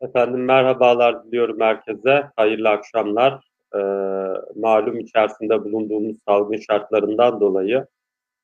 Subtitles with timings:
[0.00, 2.24] Efendim merhabalar diliyorum herkese.
[2.36, 3.40] Hayırlı akşamlar.
[3.74, 3.80] Eee,
[4.56, 7.86] malum içerisinde bulunduğumuz salgın şartlarından dolayı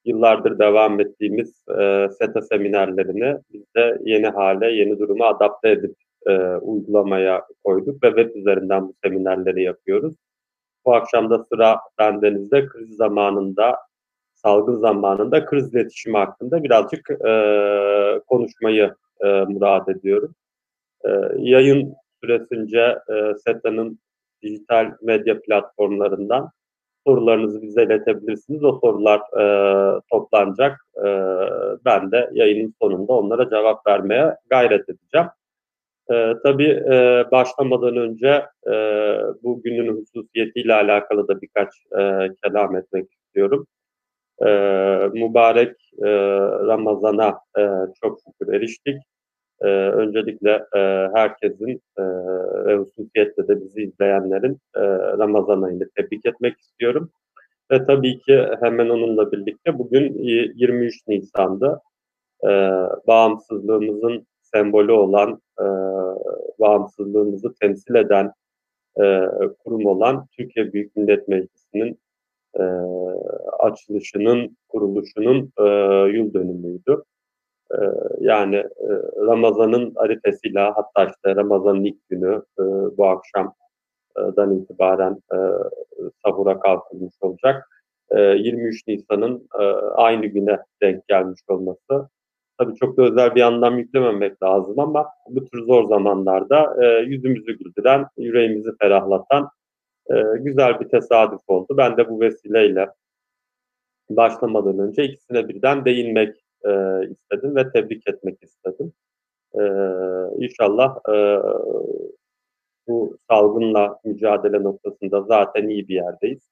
[0.06, 5.96] yıllardır devam ettiğimiz, eee, SETA seminerlerini biz de yeni hale, yeni duruma adapte edip,
[6.28, 10.14] eee, uygulamaya koyduk ve web üzerinden bu seminerleri yapıyoruz.
[10.86, 13.76] Bu akşam da sıra bendenizde kriz zamanında,
[14.34, 18.94] salgın zamanında kriz iletişimi hakkında birazcık, eee, konuşmayı,
[19.24, 20.34] eee, murad ediyorum.
[21.06, 23.98] Eee, yayın süresince, eee, SETA'nın
[24.42, 26.50] dijital medya platformlarından
[27.06, 28.64] sorularınızı bize iletebilirsiniz.
[28.64, 30.78] O sorular, eee, toplanacak.
[31.04, 31.36] Eee,
[31.84, 35.28] ben de yayının sonunda onlara cevap vermeye gayret edeceğim.
[36.10, 43.06] Eee, tabii, eee, başlamadan önce, eee, bu günün hususiyetiyle alakalı da birkaç, eee, kelam etmek
[43.12, 43.66] istiyorum.
[44.42, 46.08] Eee, mübarek, eee,
[46.68, 47.70] Ramazan'a, eee,
[48.02, 48.96] çok şükür eriştik.
[49.64, 52.04] Eee, öncelikle, eee, herkesin, eee,
[52.66, 54.82] ve hususiyetle de bizi izleyenlerin, eee,
[55.18, 57.10] Ramazan ayını tebrik etmek istiyorum
[57.72, 61.80] ve tabii ki hemen onunla birlikte bugün y 23 Nisan'dı.
[62.44, 62.72] Eee,
[63.08, 65.66] bağımsızlığımızın sembolü olan, eee,
[66.60, 68.32] bağımsızlığımızı temsil eden,
[69.00, 69.28] eee,
[69.64, 72.00] kurum olan Türkiye Büyük Millet Meclisi'nin,
[72.60, 72.64] eee,
[73.60, 77.04] açılışının, kuruluşunun, eee, yıl dönümüydü.
[77.72, 82.64] Eee, yani, eee, Ramazan'ın arifesiyle hatta, işte, Ramazan'ın ilk günü, eee,
[82.98, 83.54] bu akşam
[84.18, 85.40] eee, dan itibaren, eee,
[86.26, 87.68] sahura kalkılmış olacak.
[88.12, 89.48] Eee, 23 Nisan'ın,
[89.96, 92.08] aynı güne denk gelmiş olması
[92.58, 98.06] tabii çok da özel bir anlam yüklememek lazım ama bu tür zor zamanlarda, yüzümüzü güldüren,
[98.18, 99.48] yüreğimizi ferahlatan,
[100.40, 101.74] güzel bir tesadüf oldu.
[101.78, 102.88] Ben de bu vesileyle
[104.10, 108.92] başlamadan önce ikisine birden değinmek, eee, istedim ve tebrik etmek istedim.
[109.56, 109.64] Eee,
[110.38, 111.40] inşallah, eee,
[112.88, 116.50] bu salgınla mücadele noktasında zaten iyi bir yerdeyiz.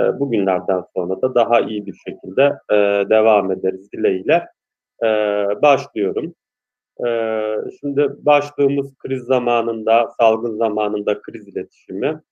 [0.00, 4.46] Eee, bugünlerden sonra da daha iyi bir şekilde, eee, devam ederiz dileğiyle,
[5.04, 6.34] eee, başlıyorum.
[7.06, 12.22] Eee, şimdi başlığımız kriz zamanında, salgın zamanında kriz iletişimi.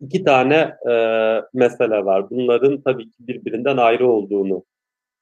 [0.00, 2.30] 2 tane, eee, mesele var.
[2.30, 4.64] Bunların tabii ki birbirinden ayrı olduğunu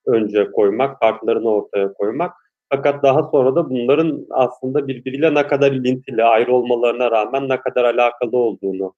[0.07, 2.33] önce koymak, farklarını ortaya koymak
[2.71, 7.85] fakat daha sonra da bunların aslında birbiriyle ne kadar ilintili, ayrı olmalarına rağmen ne kadar
[7.85, 8.95] alakalı olduğunu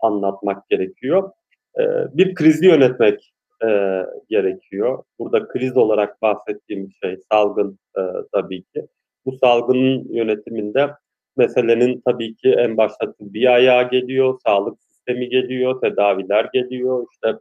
[0.00, 1.30] anlatmak gerekiyor.
[1.78, 3.32] Eee, bir krizi yönetmek,
[3.64, 5.04] eee, gerekiyor.
[5.20, 8.86] Burada kriz olarak bahsettiğimiz şey salgın, eee, tabii ki.
[9.26, 10.90] Bu salgının yönetiminde
[11.36, 17.38] meselenin tabii ki en başta tıbbi ayağı geliyor, sağlık sistemi geliyor, tedaviler geliyor, işte,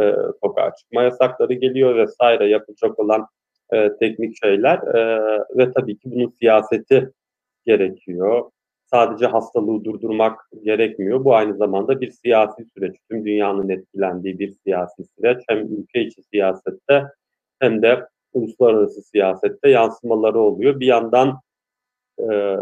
[0.00, 2.16] eee, sokağa çıkma yasakları geliyor vs.
[2.50, 3.26] yapılacak olan,
[3.72, 7.10] eee, teknik şeyler, eee, ve tabii ki bunun siyaseti
[7.66, 8.50] gerekiyor.
[8.86, 11.24] Sadece hastalığı durdurmak gerekmiyor.
[11.24, 12.96] Bu aynı zamanda bir siyasi süreç.
[13.10, 15.38] Tüm dünyanın etkilendiği bir siyasi süreç.
[15.48, 17.04] Hem ülke içi siyasette
[17.60, 20.80] hem de uluslararası siyasette yansımaları oluyor.
[20.80, 21.40] Bir yandan,
[22.20, 22.58] eee,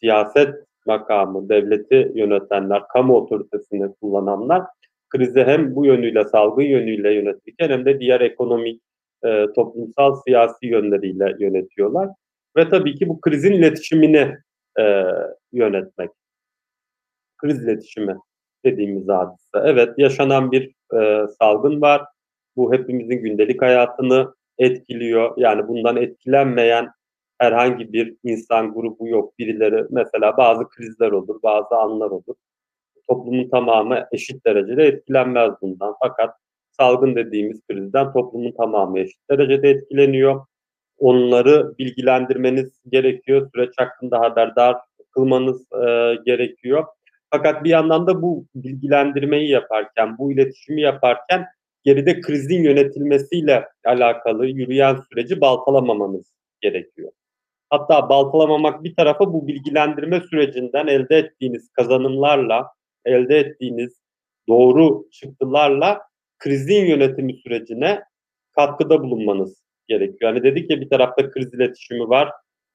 [0.00, 0.54] siyaset
[0.86, 4.62] makamı, devleti yönetenler, kamu otoritesini kullananlar
[5.10, 8.82] krizi hem bu yönüyle, salgın yönüyle yönetirken hem de diğer ekonomik,
[9.24, 12.08] eee, toplumsal, siyasi yönleriyle yönetiyorlar
[12.56, 14.36] ve tabii ki bu krizin iletişimini,
[14.78, 15.06] eee,
[15.52, 16.10] yönetmek.
[17.38, 18.16] Kriz iletişimi
[18.64, 19.58] dediğimiz hadise.
[19.64, 22.02] Evet, yaşanan bir, eee, salgın var.
[22.56, 25.34] Bu hepimizin gündelik hayatını etkiliyor.
[25.36, 26.88] Yani bundan etkilenmeyen
[27.38, 29.38] herhangi bir insan grubu yok.
[29.38, 32.34] Birileri mesela bazı krizler olur, bazı anlar olur.
[33.10, 36.34] Toplumun tamamı eşit derecede etkilenmez bundan fakat
[36.70, 40.46] salgın dediğimiz krizden toplumun tamamı eşit derecede etkileniyor.
[40.98, 43.50] Onları bilgilendirmeniz gerekiyor.
[43.54, 44.76] Süreç hakkında haberdar
[45.14, 46.84] kılmanız, eee, gerekiyor.
[47.30, 51.46] Fakat bir yandan da bu bilgilendirmeyi yaparken, bu iletişimi yaparken
[51.84, 57.12] geride krizin yönetilmesiyle alakalı yürüyen süreci baltalamamanız gerekiyor.
[57.70, 62.66] Hatta baltalamamak bir tarafa, bu bilgilendirme sürecinden elde ettiğiniz kazanımlarla,
[63.04, 64.00] elde ettiğiniz
[64.48, 66.00] doğru çıktılarla
[66.38, 68.02] krizin yönetimi sürecine
[68.56, 70.32] katkıda bulunmanız gerekiyor.
[70.32, 72.30] Hani dedik ya, bir tarafta kriz iletişimi var,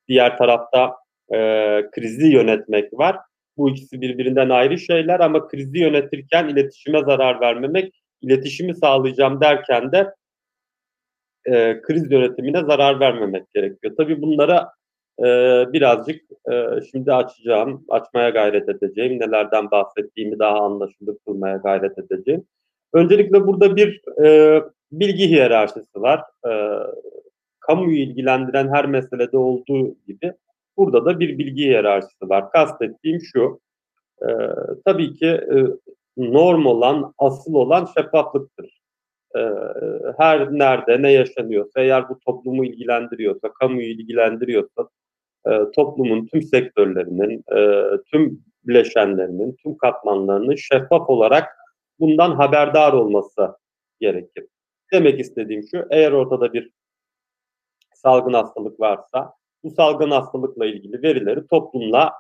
[0.08, 0.94] diğer tarafta,
[1.34, 3.18] eee, krizi yönetmek var.
[3.58, 10.08] Bu ikisi birbirinden ayrı şeyler ama krizi yönetirken iletişime zarar vermemek, iletişimi sağlayacağım derken de
[11.48, 13.94] eee, kriz yönetimine zarar vermemek gerekiyor.
[13.98, 14.70] Tabii bunlara,
[15.24, 16.22] eee, birazcık,
[16.52, 19.20] eee, şimdi açacağım, açmaya gayret edeceğim.
[19.20, 22.44] Nelerden bahsettiğimi daha anlaşılır kılmaya gayret edeceğim.
[22.94, 26.22] Öncelikle burada bir, eee, bilgi hiyerarşisi var.
[26.46, 26.80] Eee,
[27.60, 30.34] kamuyu ilgilendiren her meselede olduğu gibi
[30.78, 32.52] Burada da bir bilgi hiyerarşisi var.
[32.52, 33.60] Kastettiğim şu,
[34.22, 34.28] e,
[34.86, 35.58] tabii ki e,
[36.18, 38.82] norm olan, asıl olan şeffaflıktır.
[39.38, 39.42] E,
[40.18, 44.90] her nerede ne yaşanıyorsa, eğer bu toplumu ilgilendiriyorsa, kamuyu ilgilendiriyorsa,
[45.48, 51.58] e, toplumun tüm sektörlerinin, e, tüm bileşenlerinin, tüm katmanlarının şeffaf olarak
[52.00, 53.56] bundan haberdar olması
[54.00, 54.48] gerekir.
[54.94, 56.72] Demek istediğim şu, eğer ortada bir
[57.94, 59.34] salgın hastalık varsa,
[59.64, 62.14] bu salgın hastalıkla ilgili verileri toplumla,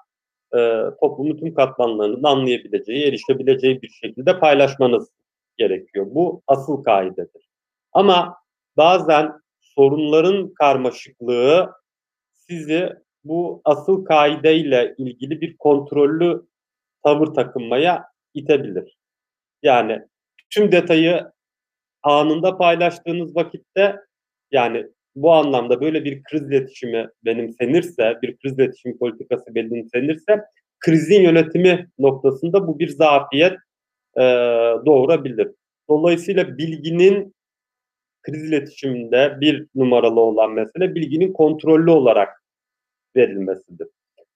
[0.56, 5.10] e, toplumun tüm katmanlarının anlayabileceği, erişebileceği bir şekilde paylaşmanız
[5.58, 6.06] gerekiyor.
[6.10, 7.50] Bu asıl kaidedir.
[7.94, 8.38] Ama
[8.78, 9.32] bazen
[9.62, 11.72] sorunların karmaşıklığı
[12.34, 16.46] sizi bu asıl kaideyle ilgili bir kontrollü
[17.04, 18.98] tavır takınmaya itebilir.
[19.64, 20.02] Yani
[20.50, 21.32] tüm detayı
[22.04, 23.96] anında paylaştığınız vakitte
[24.52, 30.42] yani bu anlamda böyle bir kriz iletişimi benimsenirse, bir kriz iletişim politikası benimsenirse
[30.80, 33.54] krizin yönetimi noktasında bu bir zafiyet
[34.18, 34.22] e,
[34.86, 35.52] doğurabilir.
[35.90, 37.36] Dolayısıyla bilginin
[38.22, 42.45] kriz iletişiminde bir numaralı olan mesele bilginin kontrollü olarak
[43.16, 43.88] verilmesidir.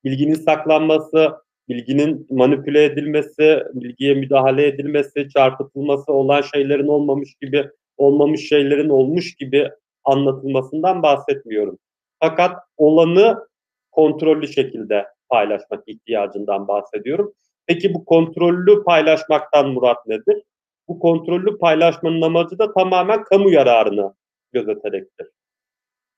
[0.04, 1.32] Bilginin saklanması,
[1.70, 9.70] bilginin manipüle edilmesi, bilgiye müdahale edilmesi, çarpıtılması olan şeylerin olmamış gibi, olmamış şeylerin olmuş gibi
[10.04, 11.80] anlatılmasından bahsetmiyorum.
[12.20, 13.48] Fakat olanı
[13.92, 17.34] kontrollü şekilde paylaşmak ihtiyacından bahsediyorum.
[17.68, 20.44] Peki bu kontrollü paylaşmaktan murat nedir?
[20.88, 24.14] Bu kontrollü paylaşmanın amacı da tamamen kamu yararını
[24.54, 25.28] gözeterektir.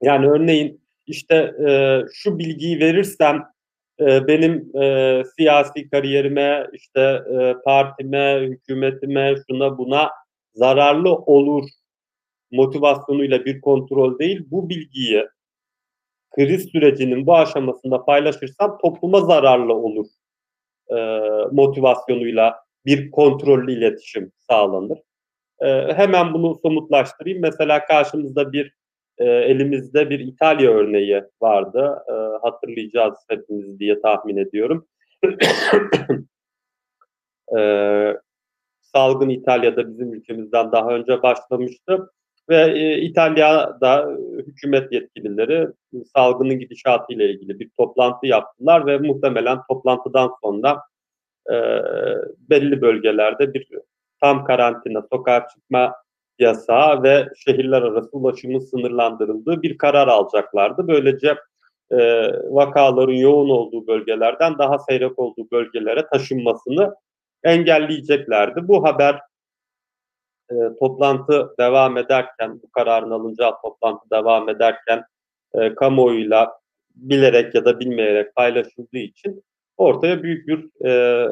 [0.01, 0.80] Yani örneğin
[1.11, 1.35] işte
[1.67, 3.43] e, şu bilgiyi verirsem
[3.99, 10.09] e, benim e, siyasi kariyerime, işte e, partime, hükümetime, şuna buna
[10.53, 11.69] zararlı olur
[12.51, 15.27] motivasyonuyla bir kontrol değil, bu bilgiyi
[16.35, 20.05] kriz sürecinin bu aşamasında paylaşırsam topluma zararlı olur
[20.89, 20.95] e,
[21.51, 22.55] motivasyonuyla
[22.85, 24.99] bir kontrollü iletişim sağlanır.
[25.59, 27.41] E, hemen bunu somutlaştırayım.
[27.41, 28.73] Mesela karşımızda bir
[29.21, 32.03] e, elimizde bir İtalya örneği vardı.
[32.09, 34.87] E, hatırlayacağız hepimiz diye tahmin ediyorum.
[37.57, 37.61] e,
[38.81, 42.09] salgın İtalya'da bizim ülkemizden daha önce başlamıştı.
[42.49, 45.67] Ve e, İtalya'da hükümet yetkilileri
[46.15, 50.81] salgının gidişatı ile ilgili bir toplantı yaptılar ve muhtemelen toplantıdan sonra
[51.51, 51.55] e,
[52.49, 53.67] belli bölgelerde bir
[54.21, 55.93] tam karantina, sokağa çıkma
[56.41, 60.87] yasağı ve şehirler arası ulaşımın sınırlandırıldığı bir karar alacaklardı.
[60.87, 61.35] Böylece
[61.91, 61.97] e,
[62.49, 66.95] vakaların yoğun olduğu bölgelerden daha seyrek olduğu bölgelere taşınmasını
[67.43, 68.67] engelleyeceklerdi.
[68.67, 69.21] Bu haber
[70.51, 75.03] e, toplantı devam ederken, bu kararın alınacağı toplantı devam ederken
[75.53, 76.61] e, kamuoyuyla
[76.95, 79.43] bilerek ya da bilmeyerek paylaşıldığı için
[79.77, 81.27] ortaya büyük bir e,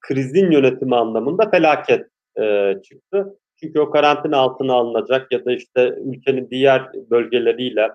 [0.00, 2.06] krizin yönetimi anlamında felaket
[2.40, 3.36] e, çıktı.
[3.62, 7.90] Çünkü o karantina altına alınacak ya da işte ülkenin diğer bölgeleriyle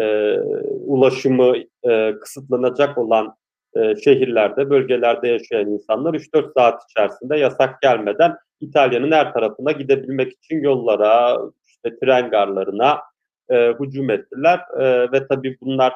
[0.00, 0.34] e,
[0.86, 1.56] ulaşımı
[1.88, 3.36] e, kısıtlanacak olan
[3.76, 10.60] e, şehirlerde, bölgelerde yaşayan insanlar 3-4 saat içerisinde yasak gelmeden İtalya'nın her tarafına gidebilmek için
[10.60, 12.98] yollara, işte tren garlarına
[13.50, 15.92] e, hücum ettiler e, ve tabii bunlar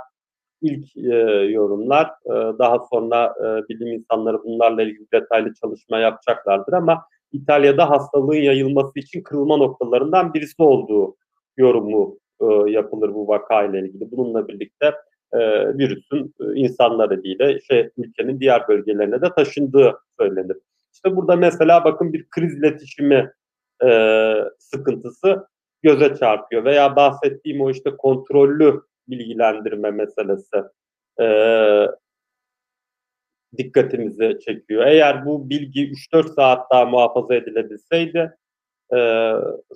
[0.62, 1.16] ilk e,
[1.50, 2.06] yorumlar.
[2.06, 8.98] E, daha sonra e, bilim insanları bunlarla ilgili detaylı çalışma yapacaklardır ama İtalya'da hastalığın yayılması
[8.98, 11.16] için kırılma noktalarından birisi olduğu
[11.56, 14.10] yorumu e, yapılır bu vakayla ilgili.
[14.10, 14.94] Bununla birlikte
[15.32, 15.38] e,
[15.78, 20.56] virüsün e, insanlar eliyle şey, ülkenin diğer bölgelerine de taşındığı söylenir.
[20.92, 23.32] İşte burada mesela bakın bir kriz iletişimi
[23.84, 23.88] e,
[24.58, 25.46] sıkıntısı
[25.82, 30.56] göze çarpıyor veya bahsettiğim o işte kontrollü bilgilendirme meselesi
[31.20, 31.26] e,
[33.56, 34.86] dikkatimizi çekiyor.
[34.86, 38.36] Eğer bu bilgi 3-4 saat daha muhafaza edilebilseydi
[38.96, 39.32] e,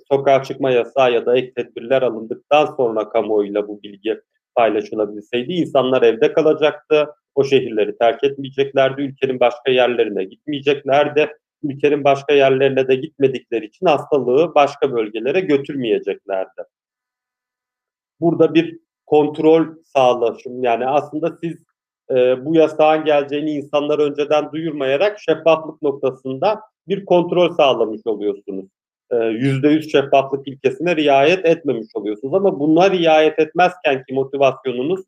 [0.09, 4.21] sokağa çıkma yasağı ya da ek tedbirler alındıktan sonra kamuoyuyla bu bilgi
[4.55, 7.09] paylaşılabilseydi insanlar evde kalacaktı.
[7.35, 9.01] O şehirleri terk etmeyeceklerdi.
[9.01, 11.29] Ülkenin başka yerlerine gitmeyeceklerdi.
[11.63, 16.61] Ülkenin başka yerlerine de gitmedikleri için hastalığı başka bölgelere götürmeyeceklerdi.
[18.19, 21.65] Burada bir kontrol sağlaşım yani aslında siz
[22.11, 28.65] e, bu yasağın geleceğini insanlar önceden duyurmayarak şeffaflık noktasında bir kontrol sağlamış oluyorsunuz.
[29.31, 35.01] Yüzde yüz şeffaflık ilkesine riayet etmemiş oluyorsunuz ama bunlar riayet etmezken ki motivasyonunuz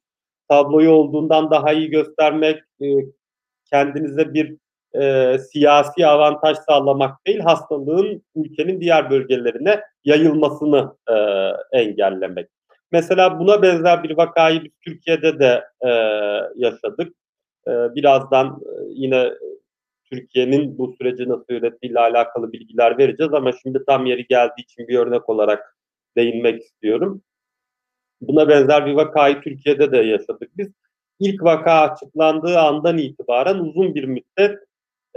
[0.47, 2.85] tabloyu olduğundan daha iyi göstermek, e,
[3.71, 4.57] kendinize bir
[5.01, 11.15] e, siyasi avantaj sağlamak değil, hastalığın ülkenin diğer bölgelerine yayılmasını e,
[11.79, 12.49] engellemek.
[12.91, 15.89] Mesela buna benzer bir vakayı biz Türkiye'de de e,
[16.55, 17.13] yaşadık.
[17.67, 19.31] E, birazdan e, yine
[20.11, 24.99] Türkiye'nin bu süreci nasıl yönettiğiyle alakalı bilgiler vereceğiz ama şimdi tam yeri geldiği için bir
[24.99, 25.77] örnek olarak
[26.17, 27.21] değinmek istiyorum.
[28.21, 30.67] Buna benzer bir vakayı Türkiye'de de yaşadık biz.
[31.19, 34.59] İlk vaka açıklandığı andan itibaren uzun bir müddet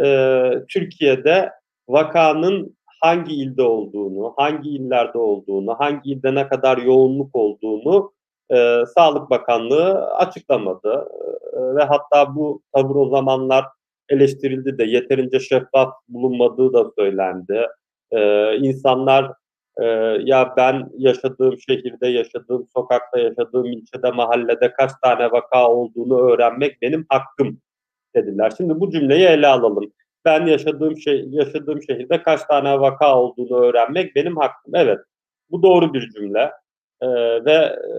[0.00, 1.50] e, Türkiye'de
[1.88, 8.12] vakanın hangi ilde olduğunu, hangi illerde olduğunu, hangi ilde ne kadar yoğunluk olduğunu
[8.50, 11.08] e, Sağlık Bakanlığı açıklamadı.
[11.52, 13.64] E, ve hatta bu tavır o zamanlar
[14.08, 17.66] eleştirildi de yeterince şeffaf bulunmadığı da söylendi.
[18.10, 19.32] E, insanlar
[19.80, 19.84] e,
[20.24, 27.06] ya ben yaşadığım şehirde, yaşadığım sokakta, yaşadığım ilçede, mahallede kaç tane vaka olduğunu öğrenmek benim
[27.08, 27.60] hakkım
[28.16, 28.52] dediler.
[28.56, 29.92] Şimdi bu cümleyi ele alalım.
[30.24, 34.74] Ben yaşadığım şey yaşadığım şehirde kaç tane vaka olduğunu öğrenmek benim hakkım.
[34.74, 34.98] Evet.
[35.50, 36.52] Bu doğru bir cümle.
[37.00, 37.08] Ee,
[37.44, 37.90] ve e,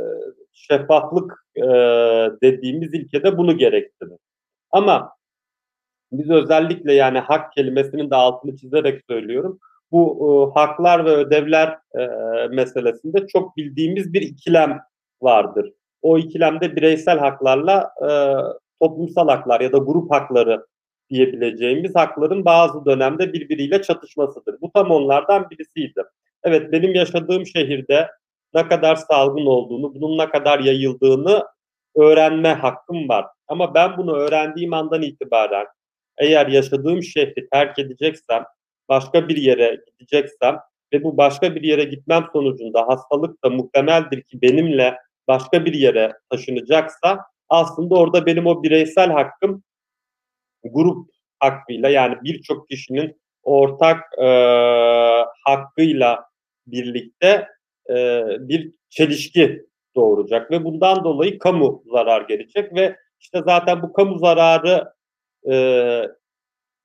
[0.54, 1.64] şeffaflık e,
[2.42, 4.18] dediğimiz ilkede bunu gerektirir.
[4.72, 5.12] Ama
[6.12, 9.60] biz özellikle yani hak kelimesinin de altını çizerek söylüyorum.
[9.92, 10.04] Bu
[10.56, 12.08] e, haklar ve ödevler e,
[12.48, 14.80] meselesinde çok bildiğimiz bir ikilem
[15.22, 15.74] vardır.
[16.02, 18.10] O ikilemde bireysel haklarla e,
[18.82, 20.66] toplumsal haklar ya da grup hakları
[21.10, 24.62] diyebileceğimiz hakların bazı dönemde birbiriyle çatışmasıdır.
[24.62, 26.04] Bu tam onlardan birisiydi.
[26.44, 28.08] Evet benim yaşadığım şehirde
[28.54, 31.46] ne kadar salgın olduğunu, bunun ne kadar yayıldığını
[31.96, 33.26] öğrenme hakkım var.
[33.48, 35.66] Ama ben bunu öğrendiğim andan itibaren
[36.18, 38.46] eğer yaşadığım şehri terk edeceksem,
[38.90, 40.60] başka bir yere gideceksem
[40.94, 44.98] ve bu başka bir yere gitmem sonucunda hastalık da muhtemeldir ki benimle
[45.28, 49.64] başka bir yere taşınacaksa aslında orada benim o bireysel hakkım
[50.64, 54.28] grup hakkıyla yani birçok kişinin ortak e,
[55.46, 56.26] hakkıyla
[56.68, 57.48] birlikte
[57.90, 64.20] e, bir çelişki doğuracak ve bundan dolayı kamu zarar gelecek ve işte zaten bu kamu
[64.20, 64.94] zararı
[65.52, 65.56] e,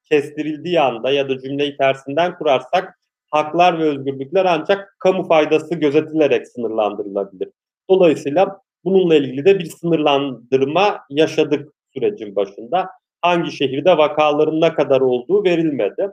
[0.05, 2.99] kestirildiği anda ya da cümleyi tersinden kurarsak
[3.31, 7.49] haklar ve özgürlükler ancak kamu faydası gözetilerek sınırlandırılabilir.
[7.91, 12.91] Dolayısıyla bununla ilgili de bir sınırlandırma yaşadık sürecin başında.
[13.25, 16.11] Hangi şehirde vakaların ne kadar olduğu verilmedi.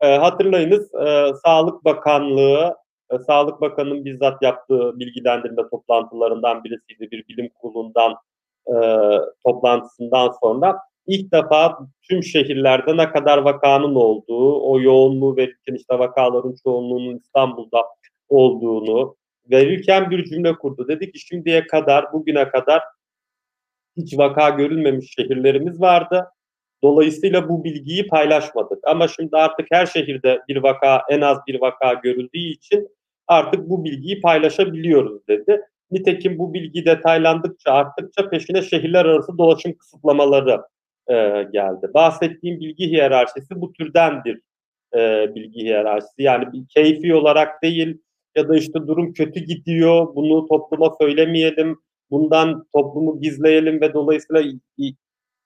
[0.00, 2.76] E, hatırlayınız e, Sağlık Bakanlığı,
[3.10, 7.10] e, Sağlık Bakanı'nın bizzat yaptığı bilgilendirme toplantılarından birisiydi.
[7.10, 8.14] Bir bilim kurulundan
[8.66, 8.74] e,
[9.46, 11.78] toplantısından sonra ilk defa
[12.08, 17.82] tüm şehirlerde ne kadar vakanın olduğu, o yoğunluğu verirken işte vakaların çoğunluğunun İstanbul'da
[18.28, 19.16] olduğunu
[19.50, 20.88] verirken bir cümle kurdu.
[20.88, 22.82] Dedi ki şimdiye kadar, bugüne kadar
[23.96, 26.26] hiç vaka görülmemiş şehirlerimiz vardı.
[26.84, 28.78] Dolayısıyla bu bilgiyi paylaşmadık.
[28.82, 32.88] Ama şimdi artık her şehirde bir vaka, en az bir vaka görüldüğü için
[33.26, 35.60] artık bu bilgiyi paylaşabiliyoruz dedi.
[35.90, 40.62] Nitekim bu bilgi detaylandıkça, arttıkça peşine şehirler arası dolaşım kısıtlamaları
[41.08, 41.14] e,
[41.52, 41.86] geldi.
[41.94, 44.40] Bahsettiğim bilgi hiyerarşisi bu türden bir
[44.96, 46.22] e, bilgi hiyerarşisi.
[46.22, 47.98] Yani bir keyfi olarak değil
[48.36, 51.78] ya da işte durum kötü gidiyor, bunu topluma söylemeyelim,
[52.10, 54.42] bundan toplumu gizleyelim ve dolayısıyla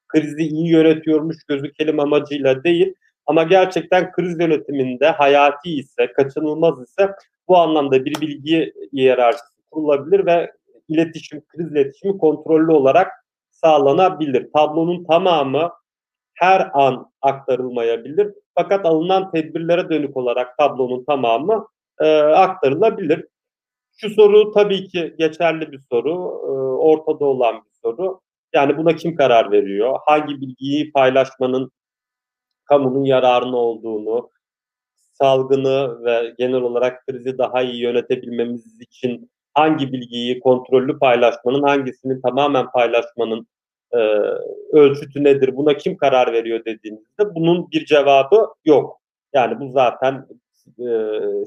[0.08, 2.94] krizi iyi yönetiyormuş gözükelim amacıyla değil.
[3.26, 7.12] Ama gerçekten kriz yönetiminde hayati ise, kaçınılmaz ise
[7.48, 10.52] bu anlamda bir bilgi hiyerarşisi kurulabilir ve
[10.88, 13.12] iletişim, kriz iletişimi kontrollü olarak
[13.50, 14.52] sağlanabilir.
[14.52, 15.70] Tablonun tamamı
[16.34, 18.34] her an aktarılmayabilir.
[18.54, 21.66] Fakat alınan tedbirlere dönük olarak tablonun tamamı
[22.00, 23.26] e, aktarılabilir.
[23.96, 26.10] Şu soru tabii ki geçerli bir soru,
[26.46, 28.20] e, ortada olan bir soru.
[28.54, 29.98] Yani buna kim karar veriyor?
[30.06, 31.70] Hangi bilgiyi paylaşmanın
[32.64, 34.30] kamunun yararına olduğunu,
[35.12, 42.70] salgını ve genel olarak krizi daha iyi yönetebilmemiz için hangi bilgiyi kontrollü paylaşmanın, hangisini tamamen
[42.70, 43.46] paylaşmanın
[43.92, 43.98] e,
[44.72, 49.00] ölçütü nedir, buna kim karar veriyor dediğinizde bunun bir cevabı yok.
[49.34, 50.26] Yani bu zaten
[50.78, 50.86] e,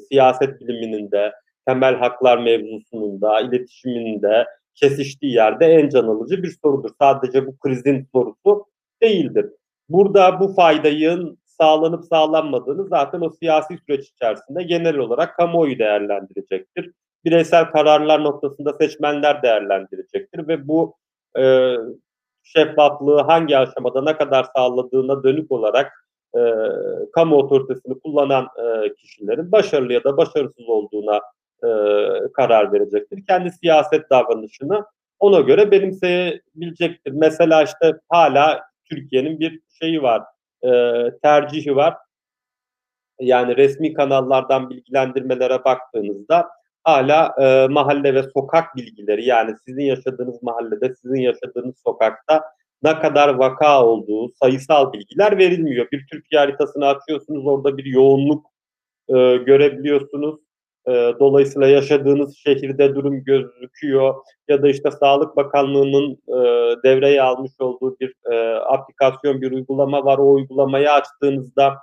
[0.10, 1.32] siyaset biliminin de,
[1.68, 6.90] temel haklar mevzusunun da, iletişiminin de kesiştiği yerde en can alıcı bir sorudur.
[7.02, 8.66] Sadece bu krizin sorusu
[9.02, 9.46] değildir.
[9.90, 16.92] Burada bu faydayın sağlanıp sağlanmadığını zaten o siyasi süreç içerisinde genel olarak kamuoyu değerlendirecektir
[17.26, 20.96] bireysel kararlar noktasında seçmenler değerlendirecektir ve bu
[21.38, 21.76] e,
[22.44, 26.42] şeffaflığı hangi aşamada ne kadar sağladığına dönük olarak e,
[27.14, 31.22] kamu otoritesini kullanan e, kişilerin başarılı ya da başarısız olduğuna
[31.64, 31.72] e,
[32.34, 33.26] karar verecektir.
[33.28, 34.86] Kendi siyaset davranışını
[35.20, 37.12] ona göre benimseyebilecektir.
[37.12, 40.22] Mesela işte hala Türkiye'nin bir şeyi var,
[40.64, 40.70] e,
[41.24, 41.98] tercihi var.
[43.20, 46.50] Yani resmi kanallardan bilgilendirmelere baktığınızda
[46.84, 52.44] hala e, mahalle ve sokak bilgileri yani sizin yaşadığınız mahallede, sizin yaşadığınız sokakta
[52.84, 55.88] ne kadar vaka olduğu sayısal bilgiler verilmiyor.
[55.92, 58.46] Bir Türkiye haritasını açıyorsunuz orada bir yoğunluk
[59.10, 60.40] e, görebiliyorsunuz.
[60.88, 64.16] E, dolayısıyla yaşadığınız şehirde durum gözüküyor
[64.48, 70.18] ya da işte Sağlık Bakanlığı'nın e, devreye almış olduğu bir e, aplikasyon, bir uygulama var.
[70.18, 71.74] O uygulamayı açtığınızda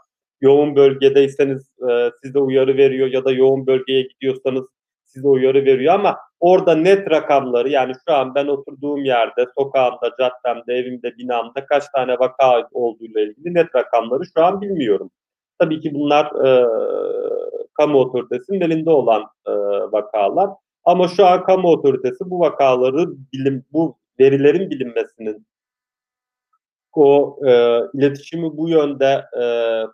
[0.40, 4.64] yoğun bölgedeyseniz e, size uyarı veriyor ya da yoğun bölgeye gidiyorsanız
[5.04, 10.74] size uyarı veriyor ama orada net rakamları yani şu an ben oturduğum yerde, sokağımda, caddemde,
[10.74, 15.10] evimde, binamda kaç tane vaka olduğuyla ilgili net rakamları şu an bilmiyorum.
[15.58, 16.66] Tabii ki bunlar e,
[17.78, 19.52] kamu otoritesinin elinde olan e,
[19.92, 20.50] vakalar.
[20.84, 25.46] Ama şu an kamu otoritesi bu vakaları bilim, bu verilerin bilinmesinin
[26.92, 29.44] o e, iletişimi bu yönde e,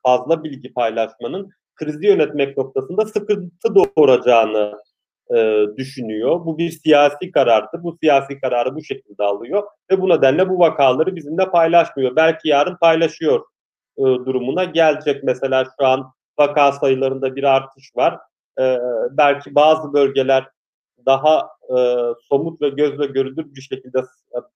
[0.03, 4.75] fazla bilgi paylaşmanın krizi yönetmek noktasında sıkıntı doğuracağını
[5.35, 6.45] e, düşünüyor.
[6.45, 7.83] Bu bir siyasi karardır.
[7.83, 12.17] Bu siyasi kararı bu şekilde alıyor ve bu nedenle bu vakaları bizimle paylaşmıyor.
[12.17, 13.41] Belki yarın paylaşıyor
[13.99, 15.25] e, durumuna gelecek.
[15.25, 18.19] Mesela şu an vaka sayılarında bir artış var.
[18.61, 18.79] E,
[19.11, 20.49] belki bazı bölgeler
[21.07, 21.77] daha e,
[22.29, 24.03] somut ve gözle görülür bir şekilde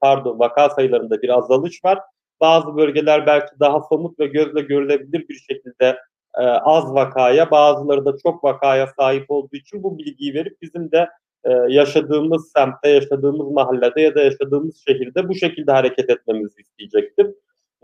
[0.01, 1.99] pardon vaka sayılarında bir azalış var.
[2.41, 5.99] Bazı bölgeler belki daha somut ve gözle görülebilir bir şekilde
[6.39, 11.09] e, az vakaya, bazıları da çok vakaya sahip olduğu için bu bilgiyi verip bizim de
[11.45, 17.27] e, yaşadığımız semtte, yaşadığımız mahallede ya da yaşadığımız şehirde bu şekilde hareket etmemizi isteyecektir.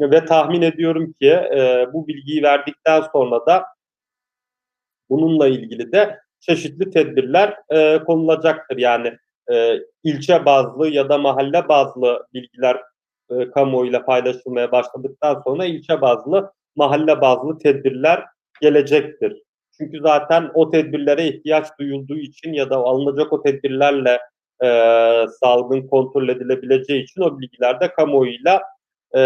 [0.01, 3.65] Ve tahmin ediyorum ki e, bu bilgiyi verdikten sonra da
[5.11, 8.77] bununla ilgili de çeşitli tedbirler e, konulacaktır.
[8.77, 9.13] Yani
[9.53, 12.81] e, ilçe bazlı ya da mahalle bazlı bilgiler
[13.31, 18.25] e, kamuoyuyla paylaşılmaya başladıktan sonra ilçe bazlı, mahalle bazlı tedbirler
[18.61, 19.43] gelecektir.
[19.79, 24.19] Çünkü zaten o tedbirlere ihtiyaç duyulduğu için ya da alınacak o tedbirlerle
[24.65, 24.69] e,
[25.41, 28.63] salgın kontrol edilebileceği için o bilgiler de kamuoyuyla
[29.17, 29.21] e,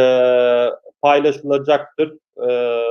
[1.03, 2.13] paylaşılacaktır
[2.49, 2.83] e,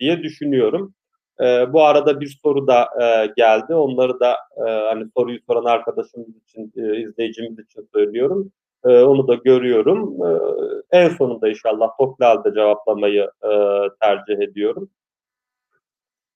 [0.00, 0.94] diye düşünüyorum.
[1.40, 3.74] E, bu arada bir soru da e, geldi.
[3.74, 8.52] Onları da e, hani soruyu soran arkadaşımız için, e, izleyicimiz için söylüyorum.
[8.84, 10.16] E, onu da görüyorum.
[10.26, 10.30] E,
[10.98, 13.50] en sonunda inşallah toplu halde cevaplamayı e,
[14.00, 14.90] tercih ediyorum.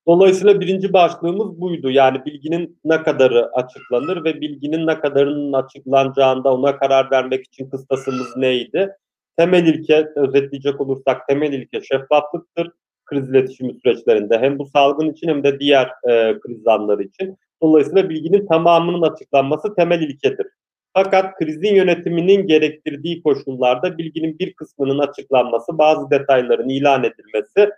[0.06, 1.90] Dolayısıyla birinci başlığımız buydu.
[1.90, 8.36] Yani bilginin ne kadarı açıklanır ve bilginin ne kadarının açıklanacağında ona karar vermek için kıstasımız
[8.36, 8.96] neydi?
[9.36, 12.70] Temel ilke, özetleyecek olursak temel ilke şeffaflıktır
[13.04, 17.38] kriz iletişimi süreçlerinde hem bu salgın için hem de diğer e, kriz anları için.
[17.62, 20.46] Dolayısıyla bilginin tamamının açıklanması temel ilkedir.
[20.94, 27.70] Fakat krizin yönetiminin gerektirdiği koşullarda bilginin bir kısmının açıklanması, bazı detayların ilan edilmesi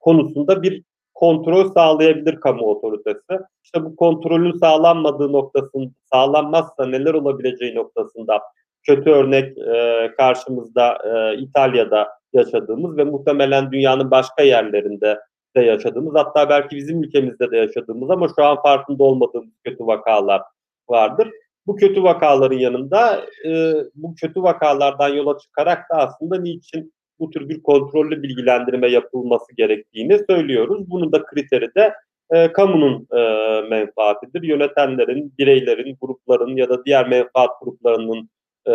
[0.00, 0.82] konusunda bir
[1.14, 3.38] kontrol sağlayabilir kamu otoritesi.
[3.64, 8.40] İşte bu kontrolün sağlanmadığı noktasında, sağlanmazsa neler olabileceği noktasında
[8.86, 15.18] kötü örnek e, karşımızda e, İtalya'da yaşadığımız ve muhtemelen dünyanın başka yerlerinde
[15.56, 20.42] de yaşadığımız hatta belki bizim ülkemizde de yaşadığımız ama şu an farkında olmadığımız kötü vakalar
[20.88, 21.28] vardır.
[21.66, 27.48] Bu kötü vakaların yanında e, bu kötü vakalardan yola çıkarak da aslında niçin bu tür
[27.48, 30.90] bir kontrollü bilgilendirme yapılması gerektiğini söylüyoruz.
[30.90, 31.94] Bunun da kriteri de
[32.30, 33.20] e, kamunun e,
[33.68, 34.42] menfaatidir.
[34.42, 38.30] Yönetenlerin, bireylerin, grupların ya da diğer menfaat gruplarının
[38.68, 38.74] e,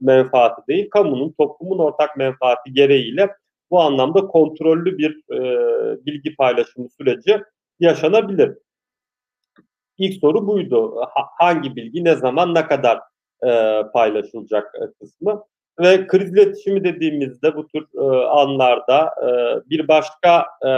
[0.00, 3.30] menfaati değil, kamunun, toplumun ortak menfaati gereğiyle
[3.70, 7.42] bu anlamda kontrollü bir e, bilgi paylaşımı süreci
[7.80, 8.58] yaşanabilir.
[9.98, 10.96] İlk soru buydu.
[11.00, 13.00] Ha, hangi bilgi, ne zaman, ne kadar
[13.46, 15.44] e, paylaşılacak e, kısmı.
[15.80, 19.30] Ve kriz iletişimi dediğimizde bu tür e, anlarda e,
[19.70, 20.70] bir başka e,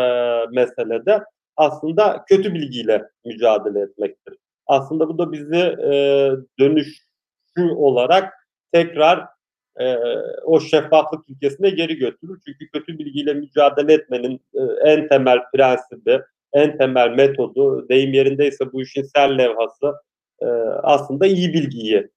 [0.51, 1.25] meselede
[1.57, 4.35] aslında kötü bilgiyle mücadele etmektir.
[4.67, 6.31] Aslında bu da bizi e,
[7.57, 8.33] dönüşü olarak
[8.73, 9.27] tekrar
[9.81, 9.97] e,
[10.45, 12.41] o şeffaflık ilkesine geri götürür.
[12.47, 16.21] Çünkü kötü bilgiyle mücadele etmenin e, en temel prensibi,
[16.53, 19.95] en temel metodu, deyim yerindeyse bu işin sel levhası
[20.41, 20.47] e,
[20.83, 22.09] aslında iyi bilgiyi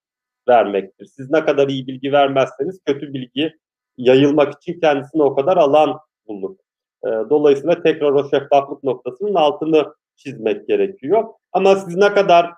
[0.48, 1.06] vermektir.
[1.06, 3.54] Siz ne kadar iyi bilgi vermezseniz kötü bilgi
[3.98, 6.56] yayılmak için kendisine o kadar alan bulur.
[7.06, 11.24] E, dolayısıyla tekrar o şeffaflık noktasının altını çizmek gerekiyor.
[11.52, 12.52] Ama siz ne kadar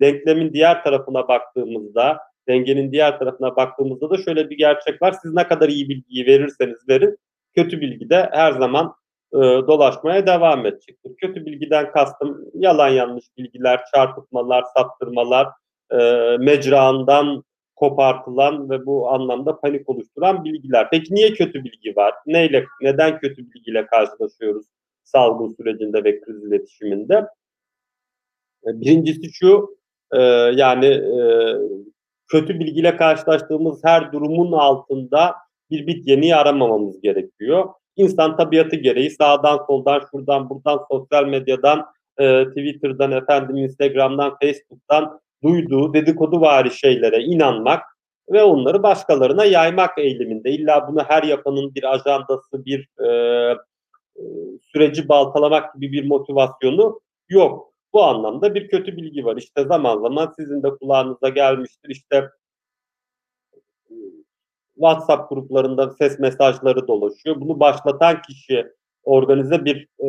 [0.00, 5.14] denklemin diğer tarafına baktığımızda, dengenin diğer tarafına baktığımızda da şöyle bir gerçek var.
[5.22, 7.18] Siz ne kadar iyi bilgiyi verirseniz verin,
[7.54, 8.94] kötü bilgi de her zaman
[9.32, 11.16] e, dolaşmaya devam edecektir.
[11.16, 15.48] Kötü bilgiden kastım yalan yanlış bilgiler, çarpıtmalar, saptırmalar,
[15.92, 15.96] e,
[16.38, 17.44] mecraından
[17.76, 20.88] kopartılan ve bu anlamda panik oluşturan bilgiler.
[20.90, 22.14] Peki niye kötü bilgi var?
[22.26, 24.66] Neyle, neden kötü bilgiyle karşılaşıyoruz
[25.10, 27.26] salgın sürecinde ve kriz iletişiminde?
[28.64, 29.76] Birincisi şu,
[30.12, 30.22] e,
[30.54, 31.22] yani e,
[32.28, 35.34] kötü bilgiyle karşılaştığımız her durumun altında
[35.70, 37.68] bir bit yeni aramamamız gerekiyor.
[37.96, 41.86] İnsan tabiatı gereği sağdan soldan şuradan buradan sosyal medyadan
[42.18, 47.82] e, Twitter'dan efendim Instagram'dan Facebook'tan duyduğu dedikodu vari şeylere inanmak
[48.32, 50.50] ve onları başkalarına yaymak eğiliminde.
[50.50, 53.56] İlla bunu her yapanın bir ajandası, bir e, e,
[54.72, 57.72] süreci baltalamak gibi bir motivasyonu yok.
[57.92, 59.36] Bu anlamda bir kötü bilgi var.
[59.36, 61.90] İşte zaman zaman sizin de kulağınıza gelmiştir.
[61.90, 62.30] İşte
[64.74, 67.40] WhatsApp gruplarında ses mesajları dolaşıyor.
[67.40, 68.66] Bunu başlatan kişi
[69.04, 70.08] organize bir e,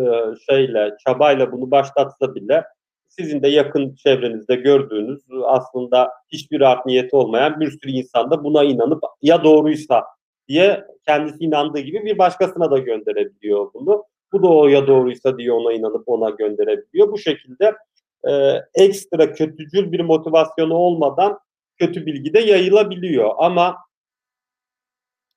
[0.50, 2.64] şeyle, çabayla bunu başlatsa bile
[3.08, 8.64] sizin de yakın çevrenizde gördüğünüz aslında hiçbir art niyeti olmayan bir sürü insan da buna
[8.64, 10.04] inanıp ya doğruysa
[10.52, 14.04] diye kendisi inandığı gibi bir başkasına da gönderebiliyor bunu.
[14.34, 17.12] Bu da o ya doğruysa diye ona inanıp ona gönderebiliyor.
[17.12, 17.76] Bu şekilde
[18.30, 18.32] e,
[18.74, 21.40] ekstra kötücül bir motivasyonu olmadan
[21.78, 23.32] kötü bilgi de yayılabiliyor.
[23.38, 23.78] Ama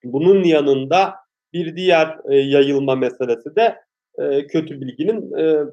[0.04, 1.14] bunun yanında
[1.52, 3.80] bir diğer e, yayılma meselesi de
[4.18, 5.64] e, kötü bilginin e,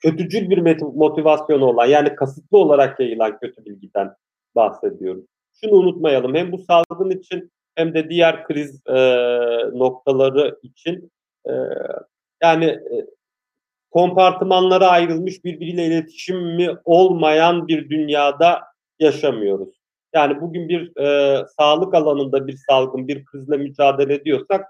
[0.00, 4.14] kötücül bir motivasyonu olan yani kasıtlı olarak yayılan kötü bilgiden
[4.54, 5.24] bahsediyoruz.
[5.60, 8.98] Şunu unutmayalım hem bu salgın için hem de diğer kriz e,
[9.78, 11.12] noktaları için
[11.46, 11.52] e,
[12.42, 13.06] yani e,
[13.90, 18.60] kompartımanlara ayrılmış birbiriyle iletişimi olmayan bir dünyada
[19.00, 19.82] yaşamıyoruz.
[20.14, 24.66] Yani bugün bir e, sağlık alanında bir salgın, bir krizle mücadele ediyorsak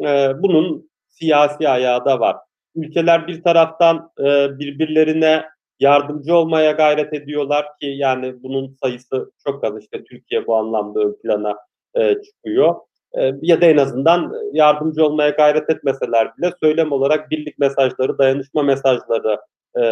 [0.00, 2.36] e, bunun siyasi ayağı da var.
[2.74, 5.44] Ülkeler bir taraftan e, birbirlerine
[5.80, 11.16] yardımcı olmaya gayret ediyorlar ki yani bunun sayısı çok az işte Türkiye bu anlamda ön
[11.22, 11.56] plana
[11.96, 12.74] e, çıkıyor.
[13.18, 18.62] E, ya da en azından yardımcı olmaya gayret etmeseler bile söylem olarak birlik mesajları, dayanışma
[18.62, 19.40] mesajları
[19.74, 19.82] e,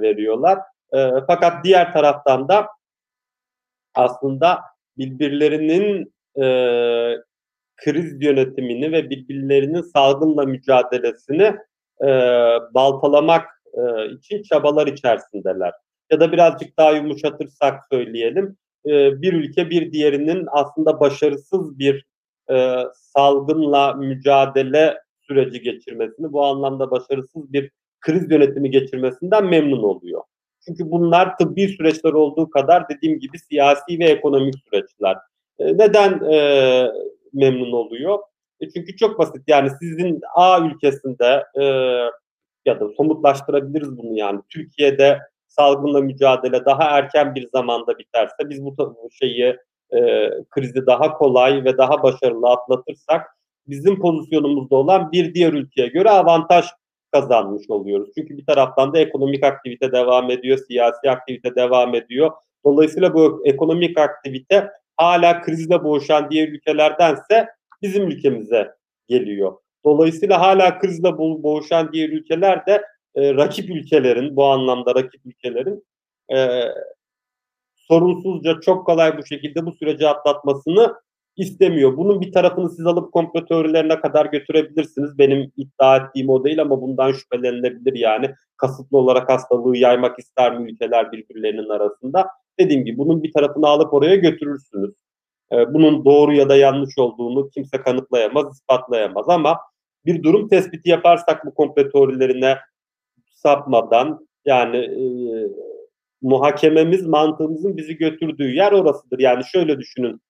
[0.00, 0.58] veriyorlar.
[0.92, 2.66] E, fakat diğer taraftan da
[3.94, 4.60] aslında
[4.98, 6.46] birbirlerinin e,
[7.76, 11.56] kriz yönetimini ve birbirlerinin salgınla mücadelesini
[12.02, 12.08] e,
[12.74, 15.72] baltalamak e, için çabalar içerisindeler.
[16.10, 22.06] Ya da birazcık daha yumuşatırsak söyleyelim, e, bir ülke bir diğerinin aslında başarısız bir
[22.50, 30.22] e, salgınla mücadele süreci geçirmesini, bu anlamda başarısız bir kriz yönetimi geçirmesinden memnun oluyor.
[30.66, 35.16] Çünkü bunlar tıbbi süreçler olduğu kadar dediğim gibi siyasi ve ekonomik süreçler.
[35.58, 36.20] E, neden
[37.32, 38.18] memnun oluyor?
[38.74, 41.44] Çünkü çok basit yani sizin A ülkesinde
[42.66, 45.18] ya da somutlaştırabiliriz bunu yani Türkiye'de
[45.58, 48.74] salgınla mücadele daha erken bir zamanda biterse biz bu
[49.10, 49.56] şeyi
[49.92, 53.26] e, krizi daha kolay ve daha başarılı atlatırsak
[53.66, 56.66] bizim pozisyonumuzda olan bir diğer ülkeye göre avantaj
[57.12, 58.10] kazanmış oluyoruz.
[58.18, 62.30] Çünkü bir taraftan da ekonomik aktivite devam ediyor, siyasi aktivite devam ediyor.
[62.64, 67.48] Dolayısıyla bu ekonomik aktivite hala krizle boğuşan diğer ülkelerdense
[67.82, 68.74] bizim ülkemize
[69.08, 69.56] geliyor.
[69.84, 72.82] Dolayısıyla hala krizle boğuşan diğer ülkeler de
[73.14, 75.84] e, rakip ülkelerin, bu anlamda rakip ülkelerin
[76.34, 76.62] e,
[77.74, 80.94] sorunsuzca çok kolay bu şekilde bu süreci atlatmasını
[81.36, 81.96] istemiyor.
[81.96, 85.18] Bunun bir tarafını siz alıp komplo teorilerine kadar götürebilirsiniz.
[85.18, 88.34] Benim iddia ettiğim o değil ama bundan şüphelenilebilir yani.
[88.56, 92.28] Kasıtlı olarak hastalığı yaymak ister mi ülkeler birbirlerinin arasında?
[92.58, 94.94] Dediğim gibi bunun bir tarafını alıp oraya götürürsünüz.
[95.52, 99.58] Ee, bunun doğru ya da yanlış olduğunu kimse kanıtlayamaz, ispatlayamaz ama
[100.06, 102.58] bir durum tespiti yaparsak bu komplo teorilerine
[103.42, 105.04] sapmadan yani e,
[106.22, 109.18] muhakememiz mantığımızın bizi götürdüğü yer orasıdır.
[109.18, 110.20] Yani şöyle düşünün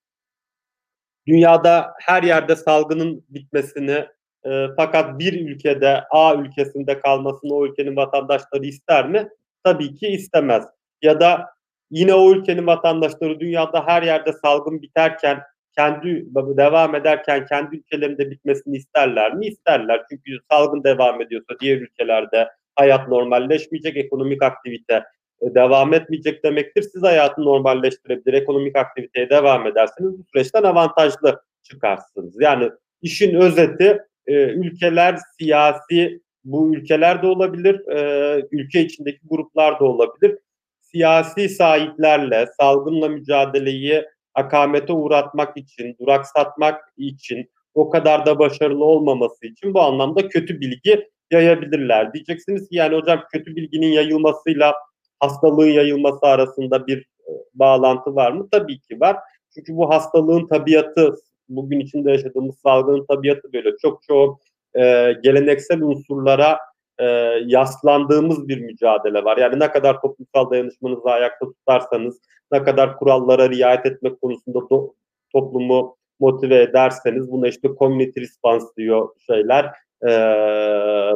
[1.28, 4.06] dünyada her yerde salgının bitmesini
[4.46, 9.28] e, fakat bir ülkede A ülkesinde kalmasını o ülkenin vatandaşları ister mi?
[9.64, 10.64] Tabii ki istemez.
[11.02, 11.46] Ya da
[11.90, 15.42] yine o ülkenin vatandaşları dünyada her yerde salgın biterken
[15.76, 19.46] kendi devam ederken kendi ülkelerinde bitmesini isterler mi?
[19.46, 20.02] İsterler.
[20.10, 25.04] Çünkü salgın devam ediyorsa diğer ülkelerde hayat normalleşmeyecek, ekonomik aktivite
[25.40, 26.82] e, devam etmeyecek demektir.
[26.82, 32.34] Siz hayatı normalleştirebilir, ekonomik aktiviteye devam ederseniz bu süreçten avantajlı çıkarsınız.
[32.40, 32.70] Yani
[33.02, 40.38] işin özeti e, ülkeler siyasi, bu ülkeler de olabilir, e, ülke içindeki gruplar da olabilir.
[40.80, 49.74] Siyasi sahiplerle salgınla mücadeleyi akamete uğratmak için, duraksatmak için, o kadar da başarılı olmaması için
[49.74, 52.12] bu anlamda kötü bilgi yayabilirler.
[52.12, 54.74] Diyeceksiniz ki yani hocam kötü bilginin yayılmasıyla
[55.20, 58.48] hastalığın yayılması arasında bir e, bağlantı var mı?
[58.50, 59.16] Tabii ki var.
[59.54, 61.14] Çünkü bu hastalığın tabiatı,
[61.48, 64.40] bugün içinde yaşadığımız salgının tabiatı böyle çok çok
[64.74, 66.58] e, geleneksel unsurlara
[66.98, 67.04] e,
[67.46, 69.36] yaslandığımız bir mücadele var.
[69.36, 72.20] Yani ne kadar toplumsal dayanışmanızı ayakta tutarsanız,
[72.52, 74.94] ne kadar kurallara riayet etmek konusunda do,
[75.32, 79.70] toplumu motive ederseniz, buna işte community response diyor şeyler,
[80.02, 80.10] e,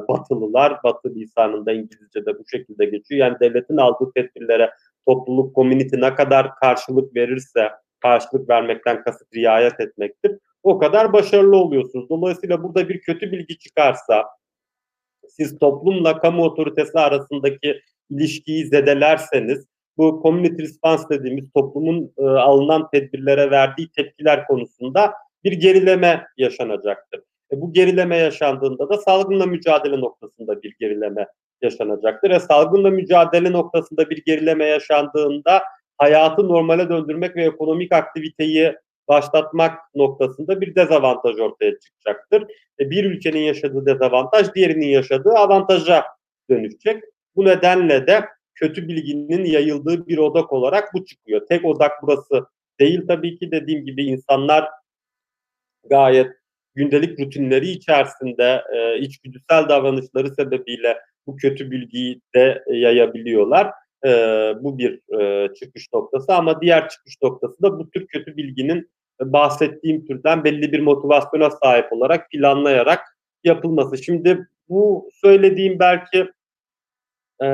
[0.09, 3.21] batılılar, batı lisanında İngilizce'de bu şekilde geçiyor.
[3.21, 4.71] Yani devletin aldığı tedbirlere
[5.07, 10.39] topluluk, community ne kadar karşılık verirse, karşılık vermekten kasıt riayet etmektir.
[10.63, 12.09] O kadar başarılı oluyorsunuz.
[12.11, 14.25] Dolayısıyla burada bir kötü bilgi çıkarsa,
[15.29, 19.67] siz toplumla kamu otoritesi arasındaki ilişkiyi zedelerseniz
[19.97, 25.13] bu community response dediğimiz toplumun e, alınan tedbirlere verdiği tepkiler konusunda
[25.45, 27.21] bir gerileme yaşanacaktır.
[27.53, 31.27] E, bu gerileme yaşandığında da salgınla mücadele noktasında bir gerileme
[31.63, 32.31] yaşanacaktır.
[32.31, 35.63] E, salgınla mücadele noktasında bir gerileme yaşandığında
[35.99, 38.75] hayatı normale döndürmek ve ekonomik aktiviteyi
[39.09, 42.43] başlatmak noktasında bir dezavantaj ortaya çıkacaktır.
[42.81, 46.05] E, bir ülkenin yaşadığı dezavantaj diğerinin yaşadığı avantaja
[46.51, 47.05] dönüşecek.
[47.37, 51.47] Bu nedenle de kötü bilginin yayıldığı bir odak olarak bu çıkıyor.
[51.47, 52.47] Tek odak burası
[52.81, 54.69] değil tabii ki dediğim gibi insanlar
[55.91, 56.42] gayet
[56.75, 63.71] gündelik rutinleri içerisinde e, içgüdüsel davranışları sebebiyle bu kötü bilgiyi de yayabiliyorlar.
[64.05, 64.09] E,
[64.61, 70.07] bu bir e, çıkış noktası ama diğer çıkış noktası da bu tür kötü bilginin bahsettiğim
[70.07, 73.01] türden belli bir motivasyona sahip olarak planlayarak
[73.45, 73.99] yapılması.
[73.99, 76.31] Şimdi bu söylediğim belki
[77.43, 77.49] e,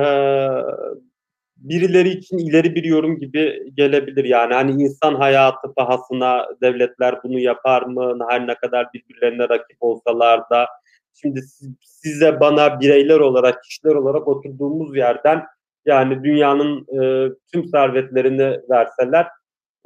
[1.59, 4.25] birileri için ileri bir yorum gibi gelebilir.
[4.25, 8.19] Yani hani insan hayatı pahasına devletler bunu yapar mı?
[8.29, 10.67] Her ne kadar birbirlerine rakip olsalar da
[11.15, 11.41] şimdi
[11.81, 15.45] size bana bireyler olarak, kişiler olarak oturduğumuz yerden
[15.87, 19.27] yani dünyanın e, tüm servetlerini verseler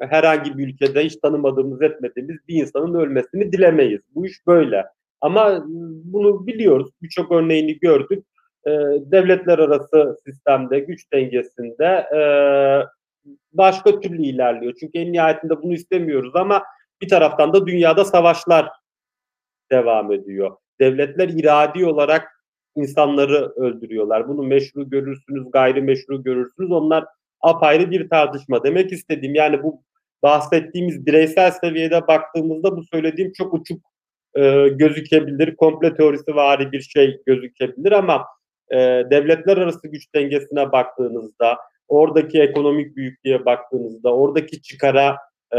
[0.01, 4.01] herhangi bir ülkede hiç tanımadığımız etmediğimiz bir insanın ölmesini dilemeyiz.
[4.15, 4.85] Bu iş böyle.
[5.21, 5.65] Ama
[6.05, 6.91] bunu biliyoruz.
[7.03, 8.25] Birçok örneğini gördük.
[8.67, 8.71] Ee,
[9.13, 12.21] devletler arası sistemde, güç dengesinde e,
[13.53, 14.75] başka türlü ilerliyor.
[14.81, 16.63] Çünkü en nihayetinde bunu istemiyoruz ama
[17.03, 18.69] bir taraftan da dünyada savaşlar
[19.73, 20.57] devam ediyor.
[20.81, 22.29] Devletler iradi olarak
[22.77, 24.29] insanları öldürüyorlar.
[24.29, 26.71] Bunu meşru görürsünüz, gayrimeşru görürsünüz.
[26.71, 27.05] Onlar
[27.41, 28.65] apayrı bir tartışma.
[28.65, 29.83] Demek istediğim yani bu
[30.23, 33.81] bahsettiğimiz bireysel seviyede baktığımızda bu söylediğim çok uçuk
[34.35, 35.57] e, gözükebilir.
[35.57, 38.27] Komple teorisi vari bir şey gözükebilir ama
[38.71, 38.77] e,
[39.11, 45.17] devletler arası güç dengesine baktığınızda, oradaki ekonomik büyüklüğe baktığınızda, oradaki çıkara
[45.53, 45.59] e,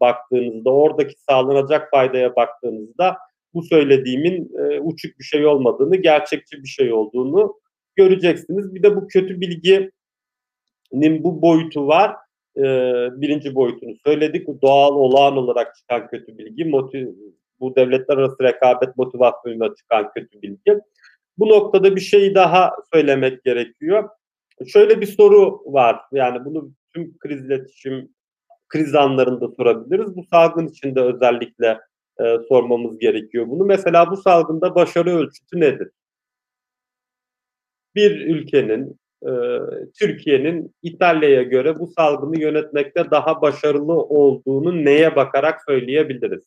[0.00, 3.16] baktığınızda, oradaki sağlanacak faydaya baktığınızda
[3.54, 7.54] bu söylediğimin e, uçuk bir şey olmadığını, gerçekçi bir şey olduğunu
[7.96, 8.74] göreceksiniz.
[8.74, 12.16] Bir de bu kötü bilginin bu boyutu var
[12.56, 12.62] e,
[13.20, 14.48] birinci boyutunu söyledik.
[14.62, 17.08] Doğal olağan olarak çıkan kötü bilgi, motiv,
[17.60, 20.80] bu devletler arası rekabet motivasyonuyla çıkan kötü bilgi.
[21.38, 24.08] Bu noktada bir şey daha söylemek gerekiyor.
[24.66, 26.00] Şöyle bir soru var.
[26.12, 28.14] Yani bunu tüm kriz iletişim
[28.68, 30.16] kriz anlarında sorabiliriz.
[30.16, 31.80] Bu salgın içinde özellikle
[32.20, 33.64] e, sormamız gerekiyor bunu.
[33.64, 35.88] Mesela bu salgında başarı ölçütü nedir?
[37.94, 39.30] Bir ülkenin e,
[39.98, 46.44] Türkiye'nin İtalya'ya göre bu salgını yönetmekte daha başarılı olduğunu neye bakarak söyleyebiliriz?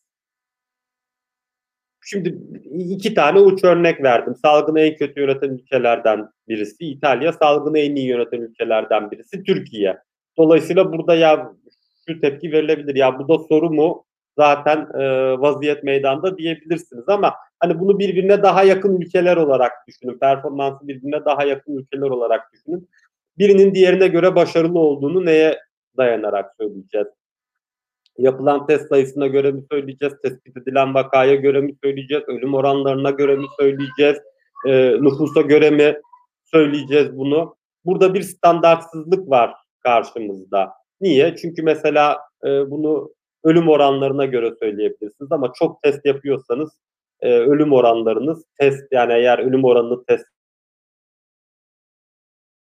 [2.05, 2.37] Şimdi
[2.73, 4.35] iki tane uç örnek verdim.
[4.35, 9.97] Salgını en kötü yöneten ülkelerden birisi İtalya, salgını en iyi yöneten ülkelerden birisi Türkiye.
[10.37, 11.53] Dolayısıyla burada ya
[12.07, 12.95] şu tepki verilebilir.
[12.95, 14.05] Ya bu da soru mu?
[14.37, 15.03] Zaten e,
[15.39, 20.19] vaziyet meydanda diyebilirsiniz ama Hani bunu birbirine daha yakın ülkeler olarak düşünün.
[20.19, 22.89] Performansı birbirine daha yakın ülkeler olarak düşünün.
[23.37, 25.59] Birinin diğerine göre başarılı olduğunu neye
[25.97, 27.07] dayanarak söyleyeceğiz?
[28.17, 30.13] Yapılan test sayısına göre mi söyleyeceğiz?
[30.23, 32.23] Tespit edilen vakaya göre mi söyleyeceğiz?
[32.27, 34.17] Ölüm oranlarına göre mi söyleyeceğiz?
[34.67, 36.01] E, nüfusa göre mi
[36.43, 37.55] söyleyeceğiz bunu?
[37.85, 40.73] Burada bir standartsızlık var karşımızda.
[41.01, 41.35] Niye?
[41.35, 46.79] Çünkü mesela e, bunu ölüm oranlarına göre söyleyebilirsiniz ama çok test yapıyorsanız
[47.21, 50.25] e, ölüm oranlarınız test yani eğer ölüm oranını test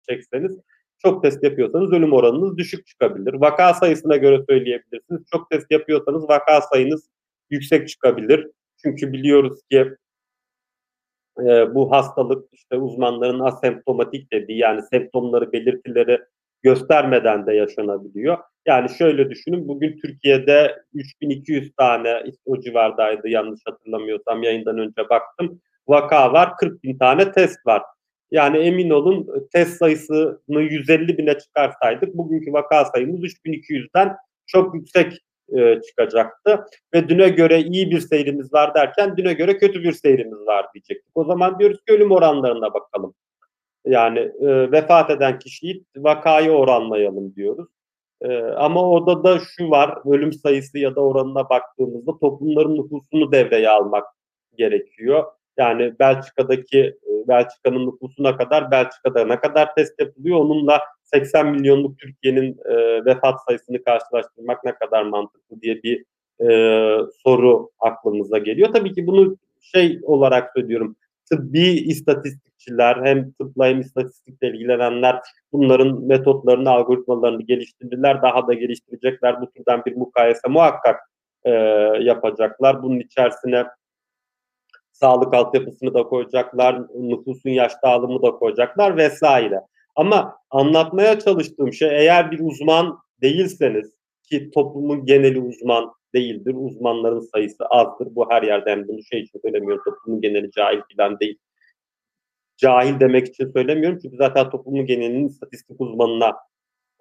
[0.09, 0.59] çekseniz
[1.05, 3.33] çok test yapıyorsanız ölüm oranınız düşük çıkabilir.
[3.33, 5.21] Vaka sayısına göre söyleyebilirsiniz.
[5.31, 7.09] Çok test yapıyorsanız vaka sayınız
[7.49, 8.47] yüksek çıkabilir.
[8.83, 9.95] Çünkü biliyoruz ki
[11.39, 16.19] e, bu hastalık işte uzmanların asemptomatik dediği yani semptomları belirtileri
[16.63, 18.37] göstermeden de yaşanabiliyor.
[18.65, 25.61] Yani şöyle düşünün bugün Türkiye'de 3200 tane o civardaydı yanlış hatırlamıyorsam yayından önce baktım.
[25.87, 27.81] Vaka var 40 bin tane test var.
[28.31, 34.15] Yani emin olun test sayısını 150 bine çıkarsaydık bugünkü vaka sayımız 3200'den
[34.47, 35.13] çok yüksek
[35.57, 36.65] e, çıkacaktı.
[36.93, 41.11] Ve düne göre iyi bir seyrimiz var derken düne göre kötü bir seyrimiz var diyecektik.
[41.15, 43.13] O zaman diyoruz ki ölüm oranlarına bakalım.
[43.85, 47.67] Yani e, vefat eden kişiyi vakayı oranlayalım diyoruz.
[48.21, 53.69] E, ama orada da şu var, ölüm sayısı ya da oranına baktığımızda toplumların nüfusunu devreye
[53.69, 54.05] almak
[54.57, 55.23] gerekiyor.
[55.57, 62.57] Yani Belçika'daki e, Belçika'nın nüfusuna kadar Belçika'da ne kadar test yapılıyor onunla 80 milyonluk Türkiye'nin
[62.65, 66.05] e, vefat sayısını karşılaştırmak ne kadar mantıklı diye bir
[66.41, 66.47] e,
[67.23, 68.73] soru aklımıza geliyor.
[68.73, 70.95] Tabii ki bunu şey olarak söylüyorum.
[71.31, 75.19] Tıbbi istatistikçiler hem tıpla hem istatistikle ilgilenenler
[75.53, 78.21] bunların metotlarını, algoritmalarını geliştirdiler.
[78.21, 79.41] Daha da geliştirecekler.
[79.41, 80.99] Bu türden bir mukayese muhakkak
[81.43, 81.51] e,
[81.99, 82.83] yapacaklar.
[82.83, 83.65] Bunun içerisine
[84.99, 89.61] sağlık altyapısını da koyacaklar, nüfusun yaş dağılımı da koyacaklar vesaire.
[89.95, 93.91] Ama anlatmaya çalıştığım şey eğer bir uzman değilseniz
[94.23, 96.55] ki toplumun geneli uzman değildir.
[96.57, 98.15] Uzmanların sayısı azdır.
[98.15, 99.83] Bu her yerde hem bunu şey için söylemiyorum.
[99.85, 101.37] Toplumun geneli cahil falan değil.
[102.57, 103.99] Cahil demek için söylemiyorum.
[104.01, 106.35] Çünkü zaten toplumun genelinin istatistik uzmanına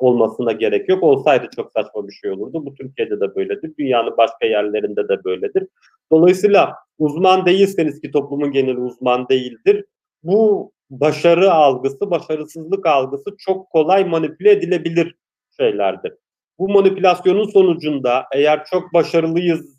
[0.04, 1.02] olmasına gerek yok.
[1.02, 2.66] Olsaydı çok saçma bir şey olurdu.
[2.66, 3.72] Bu Türkiye'de de böyledir.
[3.78, 5.68] Dünyanın başka yerlerinde de böyledir.
[6.12, 9.84] Dolayısıyla uzman değilseniz ki toplumun geneli uzman değildir.
[10.22, 15.14] Bu başarı algısı, başarısızlık algısı çok kolay manipüle edilebilir
[15.60, 16.12] şeylerdir.
[16.58, 19.74] Bu manipülasyonun sonucunda eğer çok başarılıyız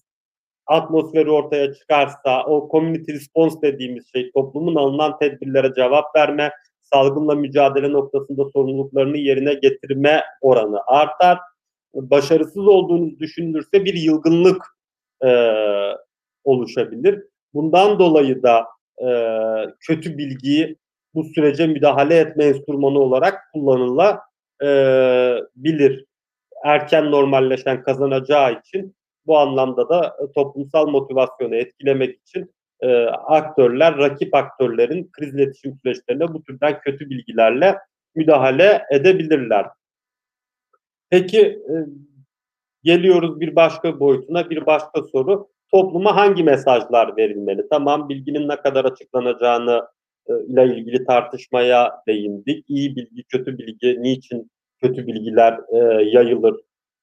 [0.68, 6.52] atmosferi ortaya çıkarsa o community response dediğimiz şey toplumun alınan tedbirlere cevap verme,
[6.94, 11.40] salgınla mücadele noktasında sorumluluklarını yerine getirme oranı artar.
[11.94, 14.66] Başarısız olduğunuz düşünülürse bir yılgınlık
[15.26, 15.30] e,
[16.44, 17.24] oluşabilir.
[17.54, 18.66] Bundan dolayı da
[19.02, 19.08] e,
[19.80, 20.78] kötü bilgiyi
[21.14, 26.06] bu sürece müdahale etme enstrümanı olarak kullanılabilir.
[26.64, 28.96] Erken normalleşen kazanacağı için
[29.26, 32.55] bu anlamda da toplumsal motivasyonu etkilemek için
[32.86, 37.78] e, aktörler, rakip aktörlerin kriz iletişim süreçlerine bu türden kötü bilgilerle
[38.16, 39.66] müdahale edebilirler.
[41.10, 41.74] Peki e,
[42.84, 45.48] geliyoruz bir başka boyutuna, bir başka soru.
[45.72, 47.68] Topluma hangi mesajlar verilmeli?
[47.70, 49.88] Tamam bilginin ne kadar açıklanacağını
[50.28, 52.66] e, ile ilgili tartışmaya değindik.
[52.70, 56.56] İyi bilgi, kötü bilgi, niçin kötü bilgiler e, yayılır?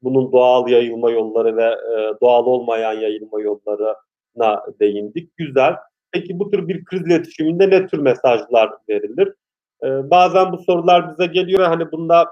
[0.02, 3.94] Bunun doğal yayılma yolları ve e, doğal olmayan yayılma yolları
[4.36, 5.36] na değindik.
[5.36, 5.76] Güzel.
[6.12, 9.34] Peki bu tür bir kriz iletişiminde ne tür mesajlar verilir?
[9.84, 11.62] Ee, bazen bu sorular bize geliyor.
[11.62, 12.28] Hani bunda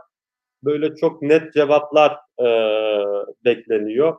[0.65, 2.47] böyle çok net cevaplar e,
[3.45, 4.17] bekleniyor.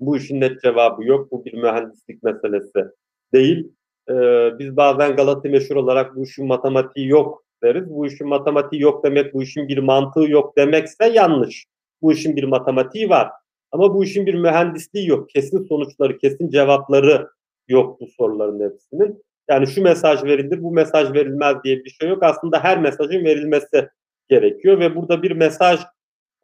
[0.00, 1.30] Bu işin net cevabı yok.
[1.32, 2.84] Bu bir mühendislik meselesi
[3.32, 3.72] değil.
[4.10, 7.90] Ee, biz bazen Galata meşhur olarak bu işin matematiği yok deriz.
[7.90, 11.66] Bu işin matematiği yok demek, bu işin bir mantığı yok demekse yanlış.
[12.02, 13.30] Bu işin bir matematiği var.
[13.72, 15.28] Ama bu işin bir mühendisliği yok.
[15.30, 17.28] Kesin sonuçları, kesin cevapları
[17.68, 19.22] yok bu soruların hepsinin.
[19.50, 22.22] Yani şu mesaj verilir, bu mesaj verilmez diye bir şey yok.
[22.22, 23.88] Aslında her mesajın verilmesi
[24.28, 25.80] gerekiyor ve burada bir mesaj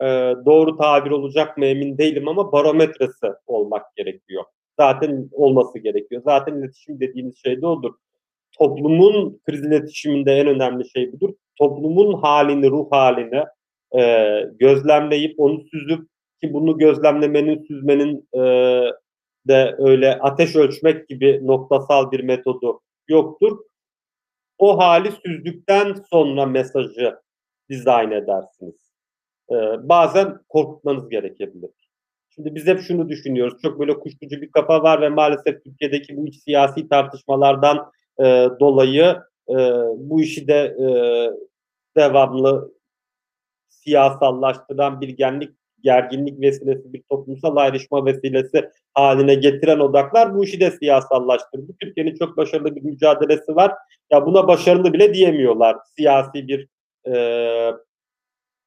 [0.00, 0.06] e,
[0.46, 4.44] doğru tabir olacak mı emin değilim ama barometresi olmak gerekiyor.
[4.80, 6.22] Zaten olması gerekiyor.
[6.24, 7.94] Zaten iletişim dediğimiz şey de odur.
[8.58, 11.34] Toplumun kriz iletişiminde en önemli şey budur.
[11.56, 13.44] Toplumun halini, ruh halini
[13.98, 16.08] e, gözlemleyip onu süzüp
[16.40, 18.42] ki bunu gözlemlemenin, süzmenin e,
[19.48, 23.58] de öyle ateş ölçmek gibi noktasal bir metodu yoktur.
[24.58, 27.18] O hali süzdükten sonra mesajı
[27.68, 28.88] dizayn edersiniz.
[29.50, 29.54] Ee,
[29.88, 31.70] bazen korkutmanız gerekebilir.
[32.30, 33.62] Şimdi biz hep şunu düşünüyoruz.
[33.62, 38.24] Çok böyle kuşkucu bir kafa var ve maalesef Türkiye'deki bu iç siyasi tartışmalardan e,
[38.60, 39.16] dolayı
[39.48, 39.56] e,
[39.96, 40.88] bu işi de e,
[41.96, 42.72] devamlı
[43.68, 50.70] siyasallaştıran bir genlik gerginlik vesilesi, bir toplumsal ayrışma vesilesi haline getiren odaklar bu işi de
[50.70, 51.72] siyasallaştırdı.
[51.80, 53.72] Türkiye'nin çok başarılı bir mücadelesi var.
[54.10, 55.76] Ya buna başarılı bile diyemiyorlar.
[55.96, 56.68] Siyasi bir
[57.12, 57.72] e,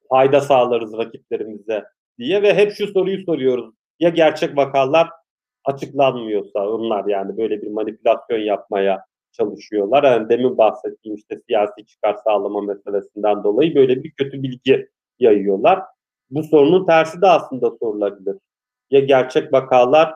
[0.08, 1.84] fayda sağlarız rakiplerimize
[2.18, 3.74] diye ve hep şu soruyu soruyoruz.
[4.00, 5.08] Ya gerçek vakalar
[5.64, 10.04] açıklanmıyorsa onlar yani böyle bir manipülasyon yapmaya çalışıyorlar.
[10.04, 15.82] Yani demin bahsettiğim işte siyasi çıkar sağlama meselesinden dolayı böyle bir kötü bilgi yayıyorlar.
[16.32, 18.36] Bu sorunun tersi de aslında sorulabilir.
[18.90, 20.14] Ya gerçek vakalar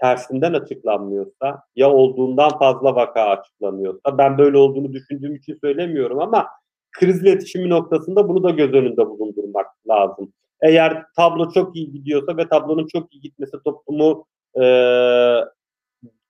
[0.00, 6.46] tersinden açıklanmıyorsa ya olduğundan fazla vaka açıklanıyorsa ben böyle olduğunu düşündüğüm için söylemiyorum ama
[6.92, 10.32] kriz iletişimi noktasında bunu da göz önünde bulundurmak lazım.
[10.62, 14.26] Eğer tablo çok iyi gidiyorsa ve tablonun çok iyi gitmesi toplumu
[14.60, 14.64] e,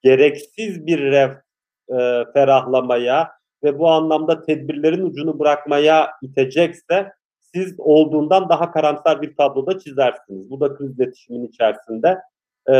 [0.03, 1.37] gereksiz bir ref,
[1.89, 3.31] e, ferahlamaya
[3.65, 7.13] ve bu anlamda tedbirlerin ucunu bırakmaya itecekse
[7.59, 10.51] siz olduğundan daha karamsar bir tabloda çizersiniz.
[10.51, 12.19] Bu da kriz iletişimin içerisinde
[12.67, 12.75] e,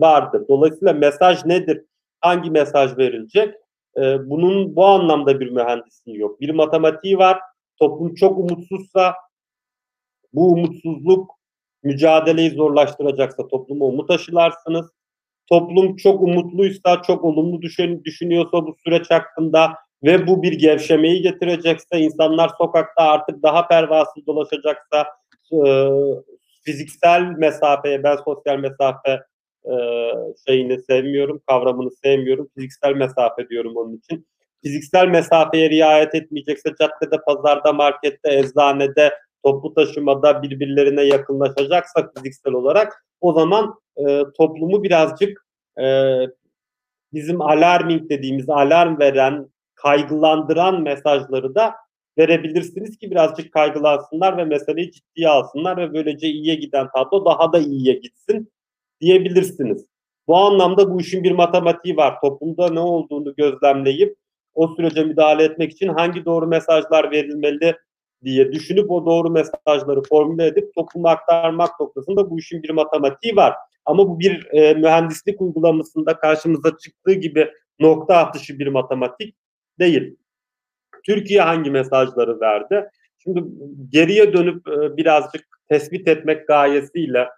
[0.00, 0.42] vardır.
[0.48, 1.84] Dolayısıyla mesaj nedir?
[2.20, 3.54] Hangi mesaj verilecek?
[3.96, 6.40] E, bunun bu anlamda bir mühendisliği yok.
[6.40, 7.38] Bir matematiği var.
[7.78, 9.14] Toplum çok umutsuzsa
[10.32, 11.30] bu umutsuzluk
[11.82, 14.90] mücadeleyi zorlaştıracaksa topluma umut aşılarsınız.
[15.46, 19.74] Toplum çok umutluysa, çok olumlu düşün, düşünüyorsa bu süreç hakkında
[20.04, 25.06] ve bu bir gevşemeyi getirecekse, insanlar sokakta artık daha pervasız dolaşacaksa,
[25.52, 25.88] e,
[26.64, 29.20] fiziksel mesafeye, ben sosyal mesafe
[29.64, 29.74] e,
[30.46, 32.48] şeyini sevmiyorum, kavramını sevmiyorum.
[32.54, 34.26] Fiziksel mesafe diyorum onun için.
[34.64, 39.12] Fiziksel mesafeye riayet etmeyecekse caddede, pazarda, markette, eczanede,
[39.44, 45.46] toplu taşımada birbirlerine yakınlaşacaksa fiziksel olarak o zaman e, toplumu birazcık
[45.80, 46.16] e,
[47.12, 49.51] bizim alarming dediğimiz alarm veren,
[49.82, 51.74] kaygılandıran mesajları da
[52.18, 57.58] verebilirsiniz ki birazcık kaygılansınlar ve meseleyi ciddiye alsınlar ve böylece iyiye giden tablo daha da
[57.58, 58.52] iyiye gitsin
[59.00, 59.86] diyebilirsiniz.
[60.26, 62.14] Bu anlamda bu işin bir matematiği var.
[62.20, 64.16] Toplumda ne olduğunu gözlemleyip
[64.54, 67.76] o sürece müdahale etmek için hangi doğru mesajlar verilmeli
[68.24, 73.54] diye düşünüp o doğru mesajları formüle edip topluma aktarmak noktasında bu işin bir matematiği var.
[73.84, 79.34] Ama bu bir e, mühendislik uygulamasında karşımıza çıktığı gibi nokta atışı bir matematik
[79.82, 80.16] değil.
[81.06, 82.88] Türkiye hangi mesajları verdi?
[83.18, 83.44] Şimdi
[83.88, 87.28] geriye dönüp e, birazcık tespit etmek gayesiyle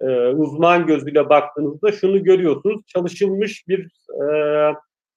[0.00, 2.82] e, uzman gözüyle baktığınızda şunu görüyorsunuz.
[2.86, 4.26] Çalışılmış bir e,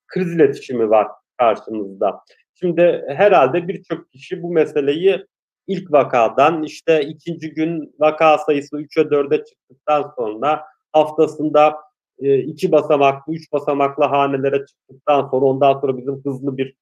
[0.07, 1.07] kriz iletişimi var
[1.37, 2.19] karşımızda.
[2.59, 5.25] Şimdi herhalde birçok kişi bu meseleyi
[5.67, 10.63] ilk vakadan işte ikinci gün vaka sayısı 3'e 4'e çıktıktan sonra
[10.93, 11.75] haftasında
[12.21, 16.75] e, iki basamaklı, üç basamaklı hanelere çıktıktan sonra ondan sonra bizim hızlı bir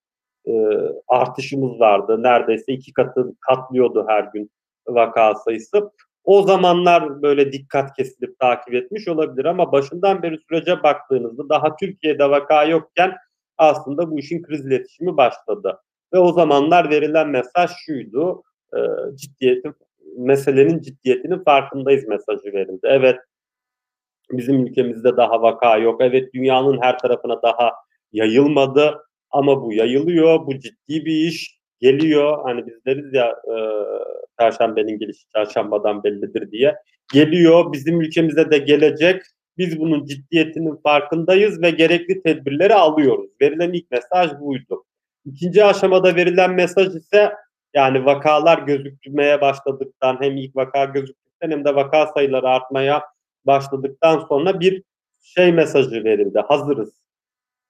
[0.48, 0.54] e,
[1.08, 2.24] artışımız vardı.
[2.24, 4.52] Neredeyse iki katı katlıyordu her gün
[4.88, 5.92] vaka sayısı.
[6.24, 12.30] O zamanlar böyle dikkat kesilip takip etmiş olabilir ama başından beri sürece baktığınızda daha Türkiye'de
[12.30, 13.14] vaka yokken
[13.58, 15.80] aslında bu işin kriz iletişimi başladı.
[16.14, 18.80] Ve o zamanlar verilen mesaj şuydu, e,
[19.16, 19.74] ciddiyetin,
[20.18, 22.80] meselenin ciddiyetinin farkındayız mesajı verildi.
[22.84, 23.20] Evet
[24.32, 27.72] bizim ülkemizde daha vaka yok, evet dünyanın her tarafına daha
[28.12, 28.98] yayılmadı
[29.32, 32.40] ama bu yayılıyor, bu ciddi bir iş geliyor.
[32.44, 33.56] Hani biz deriz ya e,
[34.38, 36.76] Perşembenin gelişi çarşambadan bellidir diye.
[37.14, 39.22] Geliyor, bizim ülkemize de gelecek
[39.58, 43.30] biz bunun ciddiyetinin farkındayız ve gerekli tedbirleri alıyoruz.
[43.42, 44.84] Verilen ilk mesaj buydu.
[45.26, 47.32] İkinci aşamada verilen mesaj ise
[47.74, 53.04] yani vakalar gözükmeye başladıktan hem ilk vaka gözüktükten hem de vaka sayıları artmaya
[53.46, 54.84] başladıktan sonra bir
[55.22, 56.40] şey mesajı verildi.
[56.40, 57.02] Hazırız.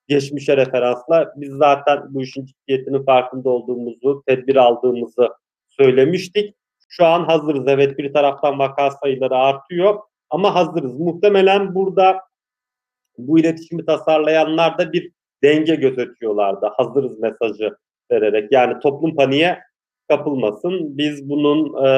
[0.07, 5.29] Geçmişe referansla biz zaten bu işin ciddiyetinin farkında olduğumuzu, tedbir aldığımızı
[5.67, 6.55] söylemiştik.
[6.89, 7.67] Şu an hazırız.
[7.67, 9.99] Evet bir taraftan vaka sayıları artıyor
[10.29, 10.99] ama hazırız.
[10.99, 12.21] Muhtemelen burada
[13.17, 15.11] bu iletişimi tasarlayanlar da bir
[15.43, 16.65] denge gözetiyorlardı.
[16.65, 17.75] Hazırız mesajı
[18.11, 18.51] vererek.
[18.51, 19.59] Yani toplum paniğe
[20.07, 20.97] kapılmasın.
[20.97, 21.89] Biz bunun e,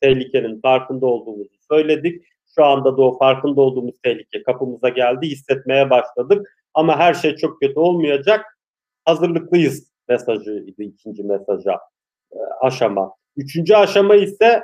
[0.00, 2.22] tehlikenin farkında olduğumuzu söyledik.
[2.54, 5.26] Şu anda da o farkında olduğumuz tehlike kapımıza geldi.
[5.26, 6.56] Hissetmeye başladık.
[6.74, 8.58] Ama her şey çok kötü olmayacak.
[9.04, 11.80] Hazırlıklıyız mesajıydı ikinci mesaja
[12.32, 13.12] e, aşama.
[13.36, 14.62] Üçüncü aşama ise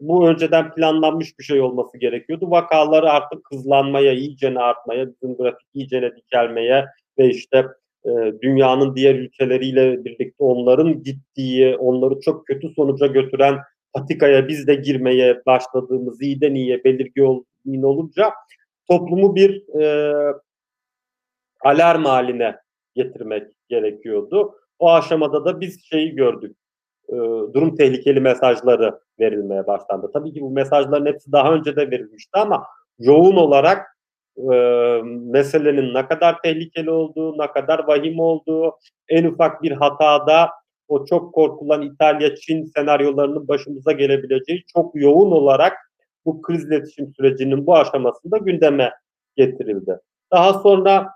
[0.00, 2.50] bu önceden planlanmış bir şey olması gerekiyordu.
[2.50, 6.86] Vakaları artık hızlanmaya, iyicene artmaya, bizim grafik iyicene dikelmeye
[7.18, 7.66] ve işte
[8.04, 8.10] e,
[8.42, 13.58] dünyanın diğer ülkeleriyle birlikte onların gittiği, onları çok kötü sonuca götüren
[13.92, 17.22] patikaya biz de girmeye başladığımız iyiden iyiye belirgi
[17.66, 18.32] olunca
[18.88, 20.22] toplumu bir e,
[21.60, 22.56] alarm haline
[22.94, 24.54] getirmek gerekiyordu.
[24.78, 26.56] O aşamada da biz şeyi gördük
[27.08, 27.16] e,
[27.54, 30.10] durum tehlikeli mesajları verilmeye başlandı.
[30.12, 32.66] Tabii ki bu mesajların hepsi daha önce de verilmişti ama
[32.98, 33.86] yoğun olarak
[34.36, 34.54] e,
[35.04, 38.76] meselenin ne kadar tehlikeli olduğu, ne kadar vahim olduğu,
[39.08, 40.50] en ufak bir hatada
[40.88, 45.76] o çok korkulan İtalya-Çin senaryolarının başımıza gelebileceği çok yoğun olarak
[46.24, 48.92] bu kriz iletişim sürecinin bu aşamasında gündeme
[49.36, 49.98] getirildi.
[50.32, 51.10] Daha sonra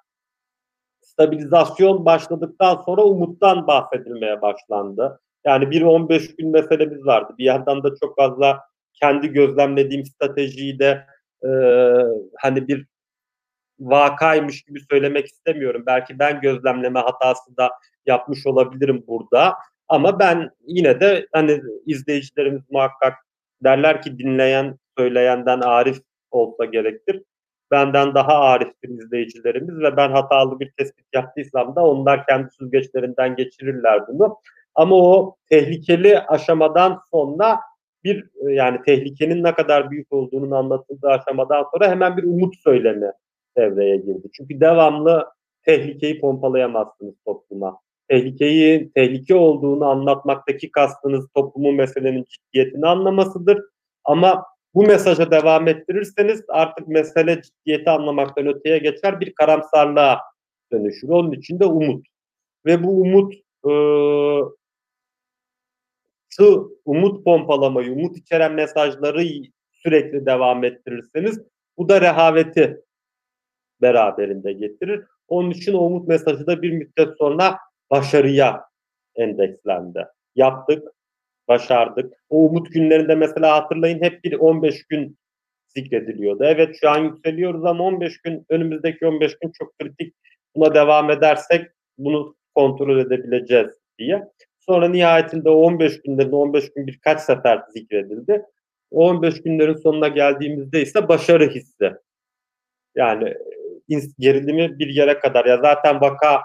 [1.01, 5.21] stabilizasyon başladıktan sonra umuttan bahsedilmeye başlandı.
[5.47, 7.35] Yani bir 15 gün meselemiz vardı.
[7.39, 8.61] Bir yandan da çok fazla
[8.95, 11.07] kendi gözlemlediğim stratejiyi de
[11.45, 11.49] e,
[12.39, 12.87] hani bir
[13.81, 15.83] vakaymış gibi söylemek istemiyorum.
[15.87, 17.71] Belki ben gözlemleme hatası da
[18.07, 19.55] yapmış olabilirim burada.
[19.89, 23.15] Ama ben yine de hani izleyicilerimiz muhakkak
[23.65, 25.99] derler ki dinleyen söyleyenden arif
[26.31, 27.23] olsa gerektir.
[27.71, 34.09] Benden daha ariftir izleyicilerimiz ve ben hatalı bir tespit yaptıysam da onlar kendi süzgeçlerinden geçirirler
[34.09, 34.37] bunu.
[34.75, 37.61] Ama o tehlikeli aşamadan sonra
[38.05, 43.13] bir yani tehlikenin ne kadar büyük olduğunun anlatıldığı aşamadan sonra hemen bir umut söylemi
[43.57, 44.29] devreye girdi.
[44.37, 45.27] Çünkü devamlı
[45.63, 47.79] tehlikeyi pompalayamazsınız topluma.
[48.09, 53.63] Tehlikeyi, tehlike olduğunu anlatmaktaki kastınız toplumun meselenin ciddiyetini anlamasıdır.
[54.05, 54.45] Ama
[54.75, 60.21] bu mesaja devam ettirirseniz artık mesele ciddiyeti anlamaktan öteye geçer bir karamsarlığa
[60.73, 61.09] dönüşür.
[61.09, 62.07] Onun için de umut.
[62.67, 63.35] Ve bu umut
[63.65, 63.73] e,
[66.85, 69.25] umut pompalamayı, umut içeren mesajları
[69.73, 71.41] sürekli devam ettirirseniz
[71.79, 72.81] bu da rehaveti
[73.83, 75.05] beraberinde getirir.
[75.29, 77.59] Onun için o umut mesajı da bir müddet sonra
[77.91, 78.65] başarıya
[79.15, 80.07] endekslendi.
[80.35, 80.89] Yaptık,
[81.49, 82.15] başardık.
[82.31, 85.17] O umut günlerinde mesela hatırlayın hep bir 15 gün
[85.69, 86.45] zikrediliyordu.
[86.45, 90.15] Evet şu an yükseliyoruz ama 15 gün önümüzdeki 15 gün çok kritik.
[90.57, 91.67] Buna devam edersek
[91.99, 94.23] bunu kontrol edebileceğiz diye.
[94.59, 98.43] Sonra nihayetinde o 15 günlerin 15 gün birkaç sefer zikredildi.
[98.91, 101.93] O 15 günlerin sonuna geldiğimizde ise başarı hissi.
[102.97, 103.35] Yani
[104.19, 106.41] gerilimi bir yere kadar ya zaten vaka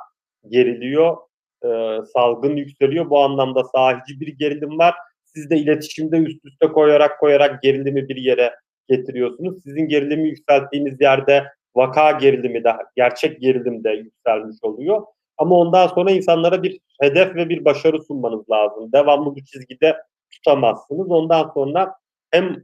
[0.50, 1.18] geriliyor,
[1.64, 1.68] e,
[2.14, 3.10] salgın yükseliyor.
[3.10, 4.96] Bu anlamda sahici bir gerilim var.
[5.24, 8.56] Siz de iletişimde üst üste koyarak koyarak gerilimi bir yere
[8.90, 9.64] getiriyorsunuz.
[9.64, 11.44] Sizin gerilimi yükselttiğiniz yerde
[11.76, 15.04] vaka gerilimi de gerçek gerilim de yükselmiş oluyor.
[15.38, 18.92] Ama ondan sonra insanlara bir hedef ve bir başarı sunmanız lazım.
[18.94, 19.98] Devamlı bu çizgide
[20.32, 21.12] tutamazsınız.
[21.12, 21.94] Ondan sonra
[22.32, 22.56] hem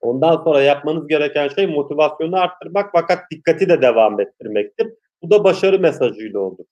[0.00, 4.88] ondan sonra yapmanız gereken şey motivasyonu arttırmak fakat dikkati de devam ettirmektir.
[5.22, 6.64] Bu da başarı mesajıyla olur.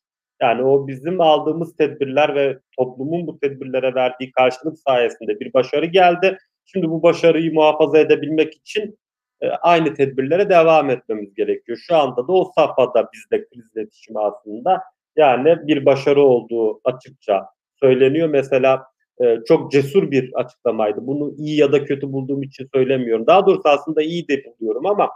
[0.42, 6.38] Yani o bizim aldığımız tedbirler ve toplumun bu tedbirlere verdiği karşılık sayesinde bir başarı geldi.
[6.64, 8.98] Şimdi bu başarıyı muhafaza edebilmek için
[9.40, 11.78] e, aynı tedbirlere devam etmemiz gerekiyor.
[11.86, 14.82] Şu anda da o safhada bizde kriz iletişimi aslında
[15.16, 17.46] yani bir başarı olduğu açıkça
[17.80, 18.28] söyleniyor.
[18.28, 18.86] Mesela
[19.24, 21.06] e, çok cesur bir açıklamaydı.
[21.06, 23.26] Bunu iyi ya da kötü bulduğum için söylemiyorum.
[23.26, 25.10] Daha doğrusu aslında iyi de buluyorum ama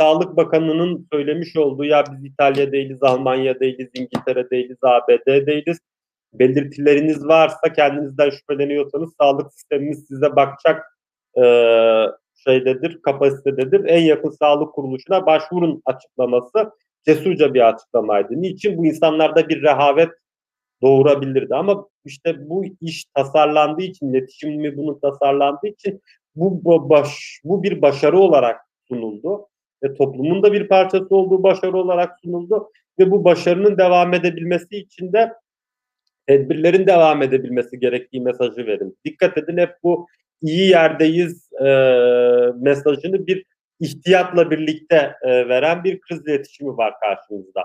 [0.00, 5.78] Sağlık Bakanı'nın söylemiş olduğu ya biz İtalya değiliz, Almanya değiliz, İngiltere değiliz, ABD değiliz.
[6.32, 10.84] Belirtileriniz varsa kendinizden şüpheleniyorsanız sağlık sistemimiz size bakacak
[11.36, 11.44] e,
[12.44, 13.84] şeydedir, kapasitededir.
[13.84, 16.70] En yakın sağlık kuruluşuna başvurun açıklaması
[17.06, 18.42] cesurca bir açıklamaydı.
[18.42, 18.78] Niçin?
[18.78, 20.10] Bu insanlarda bir rehavet
[20.82, 21.54] doğurabilirdi.
[21.54, 26.02] Ama işte bu iş tasarlandığı için, iletişimi bunun tasarlandığı için
[26.36, 29.48] bu baş, bu bir başarı olarak sunuldu.
[29.82, 32.70] Ve toplumun da bir parçası olduğu başarı olarak sunuldu.
[32.98, 35.32] Ve bu başarının devam edebilmesi için de
[36.26, 38.98] tedbirlerin devam edebilmesi gerektiği mesajı verin.
[39.04, 40.06] Dikkat edin hep bu
[40.42, 41.64] iyi yerdeyiz e,
[42.56, 43.44] mesajını bir
[43.80, 47.64] ihtiyatla birlikte e, veren bir kriz iletişimi var karşımızda.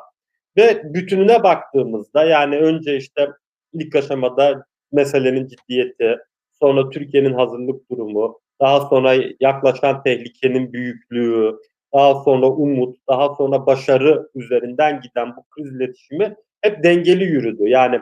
[0.57, 3.29] Ve bütününe baktığımızda yani önce işte
[3.73, 6.17] ilk aşamada meselenin ciddiyeti,
[6.51, 11.55] sonra Türkiye'nin hazırlık durumu, daha sonra yaklaşan tehlikenin büyüklüğü,
[11.93, 17.69] daha sonra umut, daha sonra başarı üzerinden giden bu kriz iletişimi hep dengeli yürüdü.
[17.69, 18.01] Yani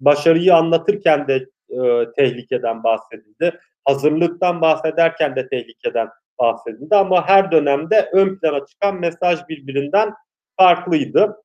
[0.00, 3.60] başarıyı anlatırken de e, tehlikeden bahsedildi.
[3.84, 10.14] Hazırlıktan bahsederken de tehlikeden bahsedildi ama her dönemde ön plana çıkan mesaj birbirinden
[10.56, 11.36] farklıydı.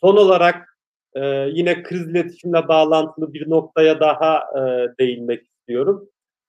[0.00, 0.78] Son olarak
[1.14, 4.60] e, yine kriz iletişimle bağlantılı bir noktaya daha e,
[4.98, 6.08] değinmek istiyorum.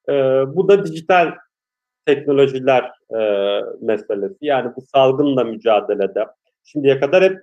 [0.10, 0.14] E,
[0.56, 1.34] bu da dijital
[2.06, 3.20] teknolojiler e,
[3.82, 4.38] meselesi.
[4.42, 6.26] Yani bu salgınla mücadelede
[6.64, 7.38] şimdiye kadar hep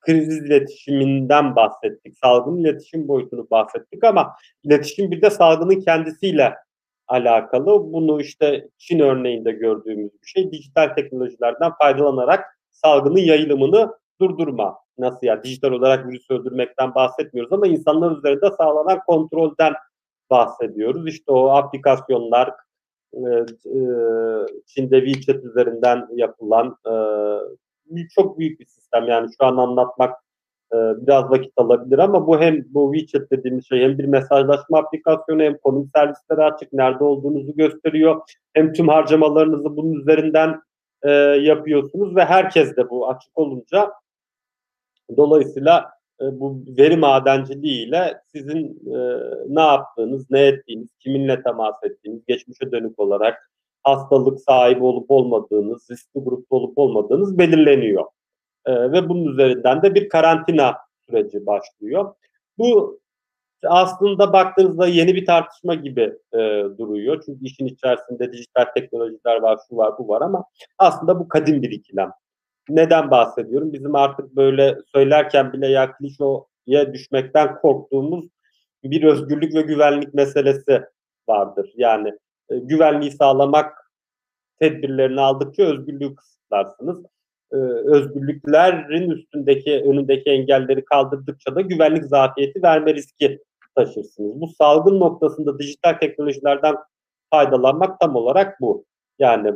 [0.00, 2.18] kriz iletişiminden bahsettik.
[2.18, 6.54] Salgın iletişim boyutunu bahsettik ama iletişim bir de salgının kendisiyle
[7.08, 7.92] alakalı.
[7.92, 10.52] Bunu işte Çin örneğinde gördüğümüz bir şey.
[10.52, 14.81] Dijital teknolojilerden faydalanarak salgının yayılımını durdurma.
[14.98, 15.42] Nasıl ya?
[15.42, 19.72] Dijital olarak virüs öldürmekten bahsetmiyoruz ama insanlar üzerinde sağlanan kontrolden
[20.30, 21.08] bahsediyoruz.
[21.08, 22.50] İşte o aplikasyonlar,
[23.14, 23.20] e,
[23.66, 23.80] e,
[24.66, 26.92] Çin'de WeChat üzerinden yapılan e,
[28.14, 29.08] çok büyük bir sistem.
[29.08, 30.16] Yani şu an anlatmak
[30.72, 35.42] e, biraz vakit alabilir ama bu hem bu WeChat dediğimiz şey hem bir mesajlaşma aplikasyonu
[35.42, 38.20] hem konum servisleri açık nerede olduğunuzu gösteriyor.
[38.54, 40.62] Hem tüm harcamalarınızı bunun üzerinden
[41.02, 43.90] e, yapıyorsunuz ve herkes de bu açık olunca
[45.16, 45.90] dolayısıyla
[46.20, 52.98] e, bu veri madenciliğiyle sizin e, ne yaptığınız, ne ettiğiniz, kiminle temas ettiğiniz, geçmişe dönük
[52.98, 53.50] olarak
[53.82, 58.04] hastalık sahibi olup olmadığınız, riskli grupta olup olmadığınız belirleniyor.
[58.66, 62.14] E, ve bunun üzerinden de bir karantina süreci başlıyor.
[62.58, 63.00] Bu
[63.64, 66.38] aslında baktığınızda yeni bir tartışma gibi e,
[66.78, 67.22] duruyor.
[67.26, 70.44] Çünkü işin içerisinde dijital teknolojiler var, şu var, bu var ama
[70.78, 72.10] aslında bu kadim bir ikilem.
[72.68, 73.72] Neden bahsediyorum?
[73.72, 78.28] Bizim artık böyle söylerken bile ya klişeye düşmekten korktuğumuz
[78.84, 80.82] bir özgürlük ve güvenlik meselesi
[81.28, 81.72] vardır.
[81.76, 82.12] Yani
[82.50, 83.92] e, güvenliği sağlamak
[84.60, 87.04] tedbirlerini aldıkça özgürlüğü kısıtlarsınız.
[87.52, 93.42] E, özgürlüklerin üstündeki, önündeki engelleri kaldırdıkça da güvenlik zafiyeti verme riski
[93.74, 94.40] taşırsınız.
[94.40, 96.76] Bu salgın noktasında dijital teknolojilerden
[97.30, 98.84] faydalanmak tam olarak bu.
[99.18, 99.54] Yani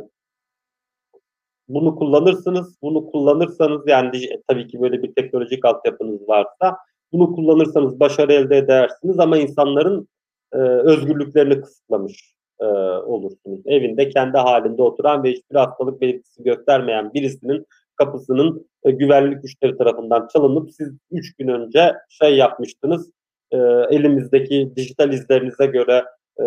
[1.69, 6.77] bunu kullanırsınız, bunu kullanırsanız yani tabii ki böyle bir teknolojik altyapınız varsa
[7.11, 10.07] bunu kullanırsanız başarı elde edersiniz ama insanların
[10.53, 13.61] e, özgürlüklerini kısıtlamış e, olursunuz.
[13.65, 17.65] Evinde kendi halinde oturan ve hiçbir hastalık belirtisi göstermeyen birisinin
[17.95, 23.11] kapısının e, güvenlik güçleri tarafından çalınıp siz 3 gün önce şey yapmıştınız
[23.51, 23.57] e,
[23.89, 26.05] elimizdeki dijital izlerinize göre
[26.39, 26.45] e,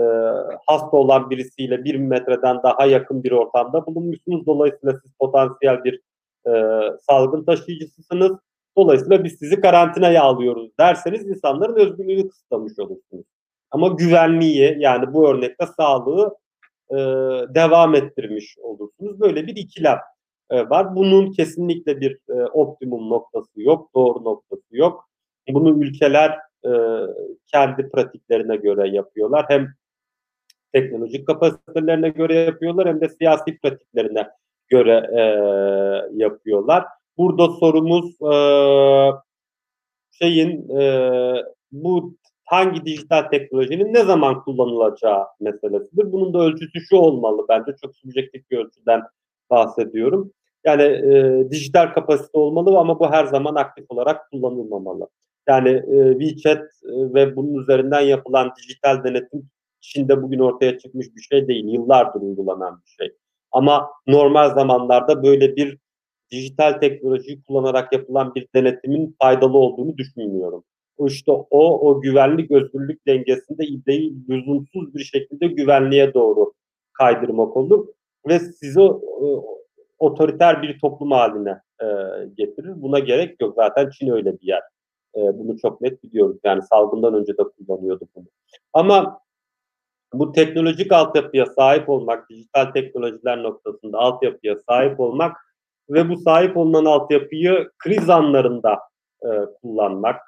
[0.66, 4.46] hasta olan birisiyle bir metreden daha yakın bir ortamda bulunmuşsunuz.
[4.46, 6.00] Dolayısıyla siz potansiyel bir
[6.46, 6.52] e,
[7.00, 8.32] salgın taşıyıcısısınız.
[8.76, 13.26] Dolayısıyla biz sizi karantinaya alıyoruz derseniz insanların özgürlüğünü kısıtlamış olursunuz.
[13.70, 16.36] Ama güvenliği yani bu örnekte sağlığı
[16.90, 16.96] e,
[17.54, 19.20] devam ettirmiş olursunuz.
[19.20, 19.98] Böyle bir ikilem
[20.50, 20.96] e, var.
[20.96, 25.08] Bunun kesinlikle bir e, optimum noktası yok, doğru noktası yok.
[25.48, 26.70] Bunu ülkeler e,
[27.46, 29.44] kendi pratiklerine göre yapıyorlar.
[29.48, 29.68] Hem
[30.72, 34.28] teknolojik kapasitelerine göre yapıyorlar hem de siyasi pratiklerine
[34.68, 35.22] göre e,
[36.24, 36.84] yapıyorlar.
[37.18, 38.34] Burada sorumuz e,
[40.10, 40.82] şeyin e,
[41.72, 42.14] bu
[42.44, 46.12] hangi dijital teknolojinin ne zaman kullanılacağı meselesidir.
[46.12, 49.02] Bunun da ölçüsü şu olmalı bence çok subjektif bir ölçüden
[49.50, 50.32] bahsediyorum.
[50.64, 55.08] Yani e, dijital kapasite olmalı ama bu her zaman aktif olarak kullanılmamalı.
[55.48, 59.50] Yani e, WeChat e, ve bunun üzerinden yapılan dijital denetim
[59.80, 61.64] Çin'de bugün ortaya çıkmış bir şey değil.
[61.68, 63.16] Yıllardır uygulanan bir şey.
[63.52, 65.78] Ama normal zamanlarda böyle bir
[66.30, 70.64] dijital teknolojiyi kullanarak yapılan bir denetimin faydalı olduğunu düşünmüyorum.
[70.96, 76.52] O işte o, o güvenlik özgürlük dengesinde ideyi lüzumsuz bir şekilde güvenliğe doğru
[76.92, 77.86] kaydırmak olur
[78.28, 79.60] ve sizi o,
[79.98, 81.86] otoriter bir toplum haline e,
[82.36, 82.82] getirir.
[82.82, 83.54] Buna gerek yok.
[83.56, 84.62] Zaten Çin öyle bir yer.
[85.16, 86.36] E, bunu çok net biliyoruz.
[86.44, 88.26] Yani salgından önce de kullanıyordu bunu.
[88.72, 89.20] Ama
[90.14, 95.36] bu teknolojik altyapıya sahip olmak, dijital teknolojiler noktasında altyapıya sahip olmak
[95.90, 98.78] ve bu sahip olunan altyapıyı kriz anlarında
[99.24, 99.28] e,
[99.62, 100.20] kullanmak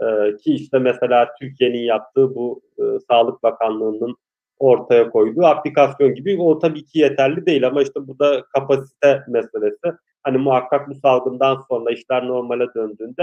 [0.00, 4.16] e, ki işte mesela Türkiye'nin yaptığı bu e, Sağlık Bakanlığı'nın
[4.58, 9.98] ortaya koyduğu aplikasyon gibi o tabii ki yeterli değil ama işte bu da kapasite meselesi.
[10.22, 13.22] Hani muhakkak bu salgından sonra işler normale döndüğünde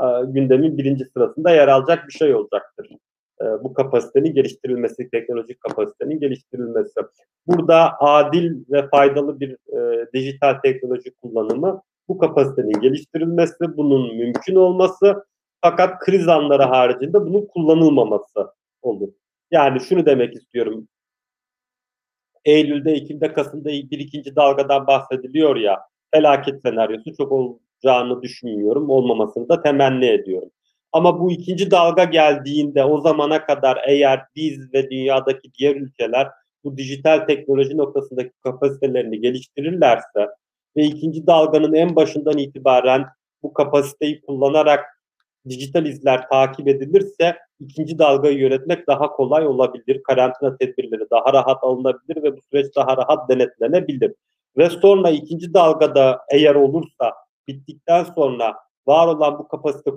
[0.00, 2.88] e, gündemin birinci sırasında yer alacak bir şey olacaktır.
[3.44, 7.00] E, bu kapasitenin geliştirilmesi, teknolojik kapasitenin geliştirilmesi.
[7.46, 15.24] Burada adil ve faydalı bir e, dijital teknoloji kullanımı, bu kapasitenin geliştirilmesi, bunun mümkün olması
[15.60, 18.50] fakat kriz anları haricinde bunun kullanılmaması
[18.82, 19.08] olur.
[19.50, 20.88] Yani şunu demek istiyorum.
[22.44, 25.80] Eylül'de, Ekim'de, Kasım'da bir ikinci dalgadan bahsediliyor ya
[26.14, 28.90] felaket senaryosu çok olacağını düşünmüyorum.
[28.90, 30.50] Olmamasını da temenni ediyorum.
[30.94, 36.28] Ama bu ikinci dalga geldiğinde o zamana kadar eğer biz ve dünyadaki diğer ülkeler
[36.64, 40.28] bu dijital teknoloji noktasındaki kapasitelerini geliştirirlerse
[40.76, 43.06] ve ikinci dalganın en başından itibaren
[43.42, 44.84] bu kapasiteyi kullanarak
[45.48, 50.02] dijital izler takip edilirse ikinci dalgayı yönetmek daha kolay olabilir.
[50.02, 54.14] Karantina tedbirleri daha rahat alınabilir ve bu süreç daha rahat denetlenebilir.
[54.56, 57.12] Ve sonra ikinci dalgada eğer olursa
[57.48, 58.54] bittikten sonra
[58.86, 59.90] var olan bu kapasite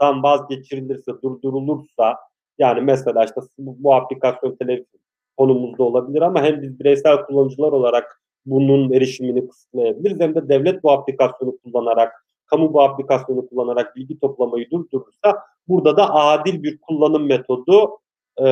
[0.00, 2.16] kullanılmaktan vazgeçirilirse, durdurulursa
[2.58, 8.92] yani mesela işte bu, bu aplikasyon telefonumuzda olabilir ama hem biz bireysel kullanıcılar olarak bunun
[8.92, 12.12] erişimini kısıtlayabiliriz hem de devlet bu aplikasyonu kullanarak
[12.46, 15.38] kamu bu aplikasyonu kullanarak bilgi toplamayı durdurursa
[15.68, 17.98] burada da adil bir kullanım metodu
[18.40, 18.44] e,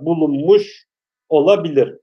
[0.00, 0.86] bulunmuş
[1.28, 1.98] olabilir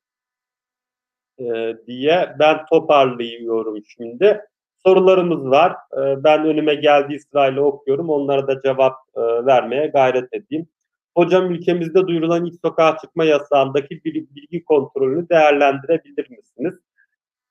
[1.40, 4.42] e, diye ben toparlıyorum şimdi.
[4.86, 5.72] Sorularımız var.
[5.72, 8.10] E, ben önüme geldiği sırayla okuyorum.
[8.10, 10.68] Onlara da cevap e, vermeye gayret edeyim.
[11.16, 16.74] Hocam ülkemizde duyurulan ilk sokağa çıkma yasağındaki bilgi kontrolünü değerlendirebilir misiniz?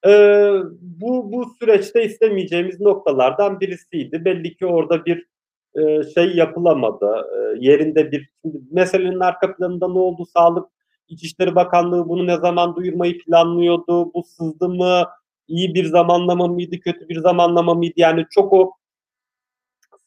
[0.07, 4.25] Ee, bu, bu süreçte istemeyeceğimiz noktalardan birisiydi.
[4.25, 5.27] Belli ki orada bir
[5.75, 7.07] e, şey yapılamadı.
[7.07, 8.31] E, yerinde bir
[8.71, 10.27] meselenin arka planında ne oldu?
[10.27, 10.69] Sağlık
[11.09, 14.15] İçişleri Bakanlığı bunu ne zaman duyurmayı planlıyordu?
[14.15, 15.05] Bu sızdı mı?
[15.53, 16.81] İyi bir zamanlama mıydı?
[16.81, 17.95] Kötü bir zamanlama mıydı?
[17.97, 18.73] Yani çok o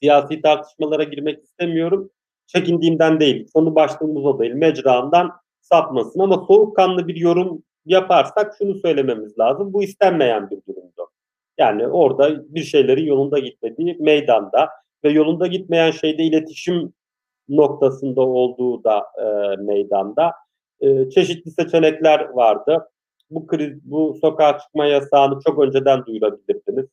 [0.01, 2.09] siyasi tartışmalara girmek istemiyorum.
[2.47, 3.47] Çekindiğimden değil.
[3.53, 4.53] Konu başlığımız o değil.
[4.53, 5.31] Mecrağından
[5.61, 9.73] sapmasın ama soğukkanlı bir yorum yaparsak şunu söylememiz lazım.
[9.73, 11.09] Bu istenmeyen bir durumdu.
[11.57, 14.69] Yani orada bir şeylerin yolunda gitmediği meydanda
[15.03, 16.93] ve yolunda gitmeyen şeyde iletişim
[17.49, 20.31] noktasında olduğu da e, meydanda.
[20.79, 22.89] E, çeşitli seçenekler vardı.
[23.30, 26.86] Bu kriz, bu sokağa çıkma yasağını çok önceden duyurabilirdiniz.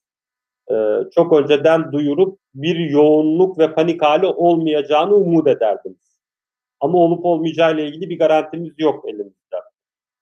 [0.70, 0.74] E,
[1.14, 6.20] çok önceden duyurup bir yoğunluk ve panik hali olmayacağını umut ederdiniz.
[6.80, 9.56] Ama olup olmayacağı ile ilgili bir garantimiz yok elimizde.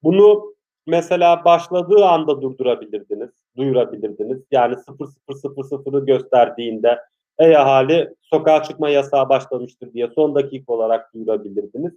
[0.03, 0.55] Bunu
[0.87, 4.43] mesela başladığı anda durdurabilirdiniz, duyurabilirdiniz.
[4.51, 6.99] Yani 0000'ı gösterdiğinde
[7.39, 11.93] ey ahali sokağa çıkma yasağı başlamıştır diye son dakika olarak duyurabilirdiniz.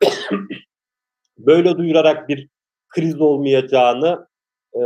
[1.38, 2.48] Böyle duyurarak bir
[2.88, 4.26] kriz olmayacağını
[4.74, 4.82] e,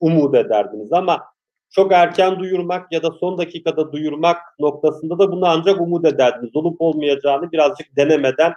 [0.00, 1.22] umut ederdiniz ama
[1.70, 6.56] çok erken duyurmak ya da son dakikada duyurmak noktasında da bunu ancak umut ederdiniz.
[6.56, 8.52] Olup olmayacağını birazcık denemeden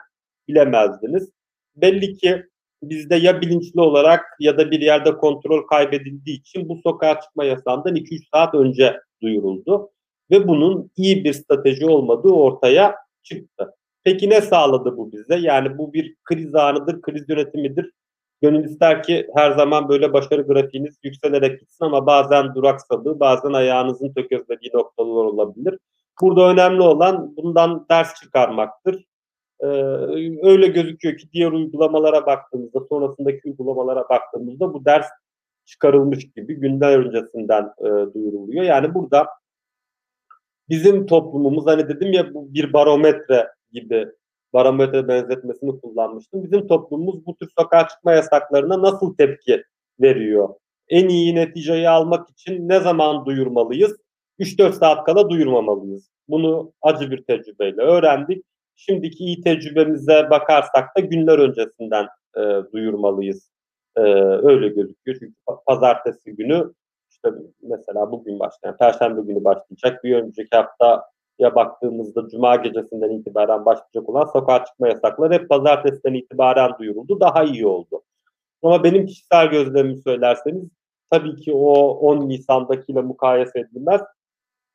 [0.47, 1.31] bilemezdiniz.
[1.75, 2.43] Belli ki
[2.83, 7.95] bizde ya bilinçli olarak ya da bir yerde kontrol kaybedildiği için bu sokağa çıkma yasağından
[7.95, 9.89] 2-3 saat önce duyuruldu.
[10.31, 13.73] Ve bunun iyi bir strateji olmadığı ortaya çıktı.
[14.03, 15.35] Peki ne sağladı bu bize?
[15.35, 17.91] Yani bu bir kriz anıdır, kriz yönetimidir.
[18.41, 24.13] Gönül ister ki her zaman böyle başarı grafiğiniz yükselerek gitsin ama bazen duraksadığı, bazen ayağınızın
[24.13, 25.79] tökezlediği noktalar olabilir.
[26.21, 29.05] Burada önemli olan bundan ders çıkarmaktır.
[29.59, 29.67] Ee,
[30.43, 35.07] öyle gözüküyor ki diğer uygulamalara baktığımızda, sonrasındaki uygulamalara baktığımızda bu ders
[35.65, 38.63] çıkarılmış gibi günler öncesinden e, duyuruluyor.
[38.63, 39.27] Yani burada
[40.69, 44.07] bizim toplumumuz hani dedim ya bu bir barometre gibi
[44.55, 46.43] barometre benzetmesini kullanmıştım.
[46.43, 49.63] Bizim toplumumuz bu tür sokağa çıkma yasaklarına nasıl tepki
[50.01, 50.49] veriyor?
[50.89, 53.97] En iyi neticeyi almak için ne zaman duyurmalıyız?
[54.39, 56.09] 3-4 saat kala duyurmamalıyız.
[56.27, 58.45] Bunu acı bir tecrübeyle öğrendik.
[58.75, 62.41] Şimdiki iyi tecrübemize bakarsak da günler öncesinden e,
[62.73, 63.51] duyurmalıyız.
[63.97, 65.17] E, öyle gözüküyor.
[65.19, 65.33] Çünkü
[65.65, 66.73] pazartesi günü
[67.09, 67.29] işte
[67.61, 70.03] mesela bugün başlayan, perşembe günü başlayacak.
[70.03, 71.03] Bir önceki hafta
[71.39, 77.19] ya baktığımızda cuma gecesinden itibaren başlayacak olan sokağa çıkma yasakları hep pazartesiden itibaren duyuruldu.
[77.19, 78.01] Daha iyi oldu.
[78.63, 80.69] Ama benim kişisel gözlemimi söylerseniz
[81.09, 84.01] tabii ki o 10 Nisan'dakiyle mukayese edilmez.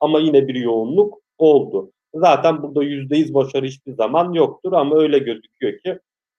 [0.00, 1.92] Ama yine bir yoğunluk oldu.
[2.14, 5.98] Zaten burada %100 başarı hiçbir zaman yoktur ama öyle gözüküyor ki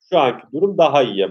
[0.09, 1.29] şu anki durum daha iyi.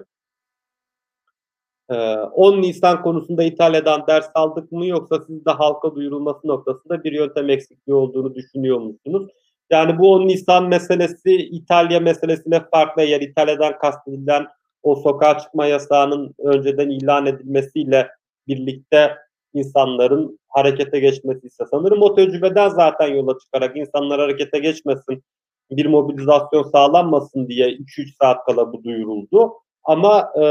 [1.90, 7.12] 10 ee, Nisan konusunda İtalya'dan ders aldık mı yoksa siz de halka duyurulması noktasında bir
[7.12, 9.30] yöntem eksikliği olduğunu düşünüyor musunuz?
[9.70, 13.02] Yani bu 10 Nisan meselesi İtalya meselesine farklı.
[13.02, 14.46] Eğer İtalya'dan kastedilen
[14.82, 18.08] o sokağa çıkma yasağının önceden ilan edilmesiyle
[18.48, 19.16] birlikte
[19.54, 25.22] insanların harekete geçmesi ise sanırım o tecrübeden zaten yola çıkarak insanlar harekete geçmesin,
[25.70, 29.52] bir mobilizasyon sağlanmasın diye 2-3 saat kala bu duyuruldu.
[29.84, 30.44] Ama e,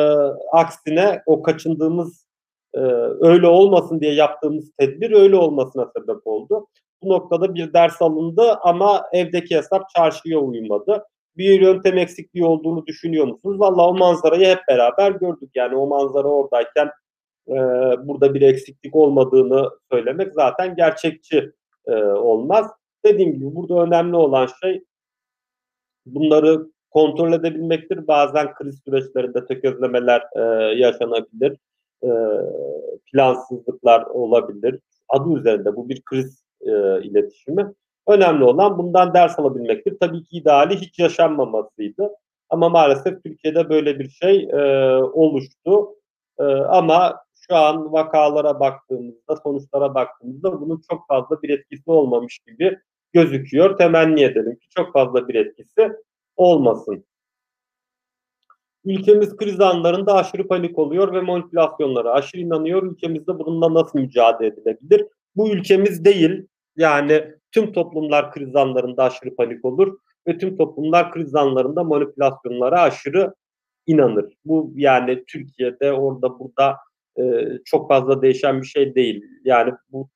[0.51, 2.25] aksine o kaçındığımız
[2.73, 2.79] e,
[3.19, 6.67] öyle olmasın diye yaptığımız tedbir öyle olmasına sebep oldu.
[7.03, 11.03] Bu noktada bir ders alındı ama evdeki hesap çarşıya uymadı.
[11.37, 13.59] Bir yöntem eksikliği olduğunu düşünüyor musunuz?
[13.59, 15.49] Valla o manzarayı hep beraber gördük.
[15.55, 16.89] Yani o manzara oradayken
[17.47, 17.55] e,
[18.07, 21.51] burada bir eksiklik olmadığını söylemek zaten gerçekçi
[21.87, 22.71] e, olmaz.
[23.05, 24.83] Dediğim gibi burada önemli olan şey
[26.05, 28.07] bunları kontrol edebilmektir.
[28.07, 30.41] Bazen kriz süreçlerinde tökezlemeler e,
[30.79, 31.57] yaşanabilir.
[32.03, 32.09] E,
[33.11, 34.79] plansızlıklar olabilir.
[35.09, 37.73] Adı üzerinde bu bir kriz e, iletişimi.
[38.07, 39.97] Önemli olan bundan ders alabilmektir.
[39.99, 42.09] Tabii ki ideali hiç yaşanmamasıydı.
[42.49, 45.89] Ama maalesef Türkiye'de böyle bir şey e, oluştu.
[46.39, 52.77] E, ama şu an vakalara baktığımızda, sonuçlara baktığımızda bunun çok fazla bir etkisi olmamış gibi
[53.13, 53.77] gözüküyor.
[53.77, 55.91] Temenni edelim ki çok fazla bir etkisi
[56.39, 57.05] olmasın.
[58.85, 62.83] Ülkemiz kriz anlarında aşırı panik oluyor ve manipülasyonlara aşırı inanıyor.
[62.83, 65.07] Ülkemizde bununla nasıl mücadele edilebilir?
[65.35, 66.47] Bu ülkemiz değil.
[66.75, 73.33] Yani tüm toplumlar kriz anlarında aşırı panik olur ve tüm toplumlar kriz anlarında manipülasyonlara aşırı
[73.87, 74.33] inanır.
[74.45, 76.77] Bu yani Türkiye'de orada burada
[77.19, 79.23] e, çok fazla değişen bir şey değil.
[79.43, 80.09] Yani bu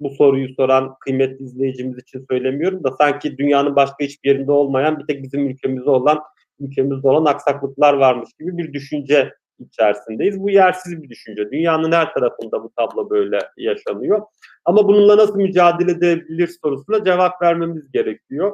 [0.00, 5.06] bu soruyu soran kıymetli izleyicimiz için söylemiyorum da sanki dünyanın başka hiçbir yerinde olmayan bir
[5.06, 6.20] tek bizim ülkemizde olan
[6.60, 10.40] ülkemizde olan aksaklıklar varmış gibi bir düşünce içerisindeyiz.
[10.40, 11.50] Bu yersiz bir düşünce.
[11.50, 14.22] Dünyanın her tarafında bu tablo böyle yaşanıyor.
[14.64, 18.52] Ama bununla nasıl mücadele edebilir sorusuna cevap vermemiz gerekiyor.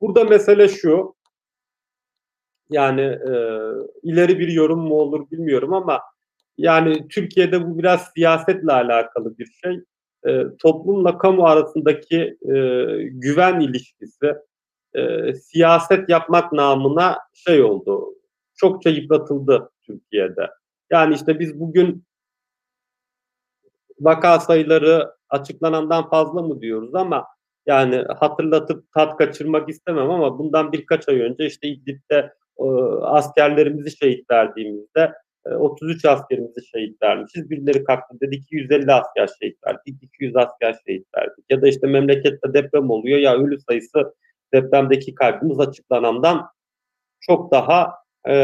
[0.00, 1.16] Burada mesele şu.
[2.70, 3.32] Yani e,
[4.02, 6.00] ileri bir yorum mu olur bilmiyorum ama
[6.58, 9.80] yani Türkiye'de bu biraz siyasetle alakalı bir şey
[10.26, 12.54] e, toplumla kamu arasındaki e,
[13.02, 14.34] güven ilişkisi
[14.94, 18.14] e, siyaset yapmak namına şey oldu.
[18.56, 20.50] Çokça yıpratıldı Türkiye'de.
[20.90, 22.04] Yani işte biz bugün
[24.00, 27.26] vaka sayıları açıklanandan fazla mı diyoruz ama
[27.66, 32.64] Yani hatırlatıp tat kaçırmak istemem ama bundan birkaç ay önce işte İdlib'de e,
[33.02, 35.12] askerlerimizi şehit verdiğimizde
[35.54, 37.50] 33 e, askerimizi şehit vermişiz.
[37.50, 41.44] Birileri kalktı dedi 250 asker şehit verdik, 200 asker şehit verdik.
[41.50, 44.14] Ya da işte memlekette deprem oluyor ya ölü sayısı
[44.54, 46.46] depremdeki kaybımız açıklanandan
[47.20, 47.90] çok daha
[48.28, 48.34] e,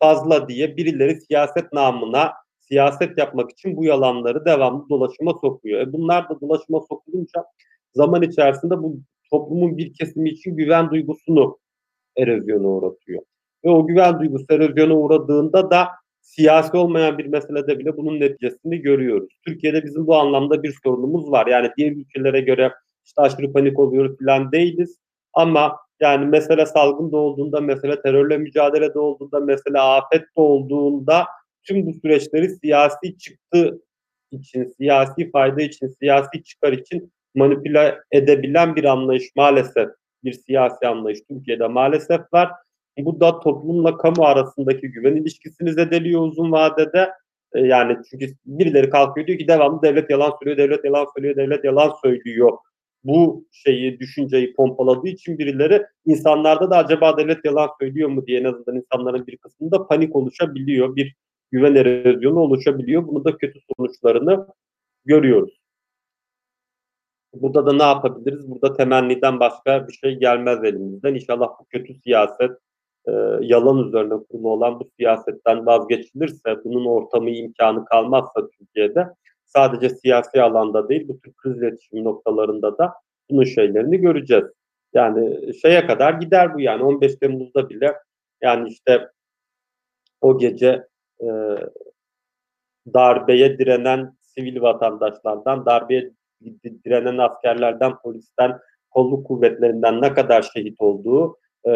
[0.00, 5.80] fazla diye birileri siyaset namına siyaset yapmak için bu yalanları devamlı dolaşıma sokuyor.
[5.80, 7.44] E bunlar da dolaşıma sokulunca
[7.94, 11.58] zaman içerisinde bu toplumun bir kesimi için güven duygusunu
[12.16, 13.22] erozyona uğratıyor.
[13.64, 15.88] Ve o güven duygusu erozyona uğradığında da
[16.28, 19.28] siyasi olmayan bir meselede bile bunun neticesini görüyoruz.
[19.46, 21.46] Türkiye'de bizim bu anlamda bir sorunumuz var.
[21.46, 22.72] Yani diğer ülkelere göre
[23.04, 24.98] işte aşırı panik oluyoruz falan değiliz.
[25.34, 31.26] Ama yani mesele salgın da olduğunda, mesele terörle mücadelede olduğunda, mesele afet de olduğunda
[31.64, 33.80] tüm bu süreçleri siyasi çıktı
[34.30, 39.88] için, siyasi fayda için, siyasi çıkar için manipüle edebilen bir anlayış maalesef,
[40.24, 42.50] bir siyasi anlayış Türkiye'de maalesef var.
[42.98, 47.10] Bu da toplumla kamu arasındaki güven ilişkisini zedeliyor uzun vadede.
[47.54, 51.64] E, yani çünkü birileri kalkıyor diyor ki devamlı devlet yalan söylüyor, devlet yalan söylüyor, devlet
[51.64, 52.58] yalan söylüyor.
[53.04, 58.44] Bu şeyi, düşünceyi pompaladığı için birileri insanlarda da acaba devlet yalan söylüyor mu diye en
[58.44, 60.96] azından insanların bir kısmında panik oluşabiliyor.
[60.96, 61.16] Bir
[61.52, 63.06] güven erozyonu oluşabiliyor.
[63.06, 64.46] Bunu da kötü sonuçlarını
[65.04, 65.58] görüyoruz.
[67.34, 68.50] Burada da ne yapabiliriz?
[68.50, 71.14] Burada temenniden başka bir şey gelmez elimizden.
[71.14, 72.50] İnşallah bu kötü siyaset,
[73.08, 79.06] e, yalan üzerine kurulu olan bu siyasetten vazgeçilirse, bunun ortamı imkanı kalmazsa Türkiye'de
[79.44, 82.94] sadece siyasi alanda değil, bu tür kriz iletişim noktalarında da
[83.30, 84.44] bunun şeylerini göreceğiz.
[84.94, 87.94] Yani şeye kadar gider bu yani 15 Temmuz'da bile
[88.42, 89.08] yani işte
[90.20, 90.86] o gece
[91.20, 91.26] e,
[92.94, 96.10] darbeye direnen sivil vatandaşlardan, darbeye
[96.84, 98.58] direnen askerlerden, polisten,
[98.90, 101.36] kolluk kuvvetlerinden ne kadar şehit olduğu,
[101.66, 101.70] e,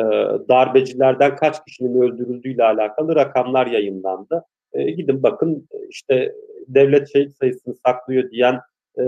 [0.48, 4.44] darbecilerden kaç kişinin öldürüldüğüyle alakalı rakamlar yayınlandı.
[4.72, 6.34] E, gidin bakın işte
[6.68, 8.60] devlet şehit sayısını saklıyor diyen
[8.98, 9.04] e,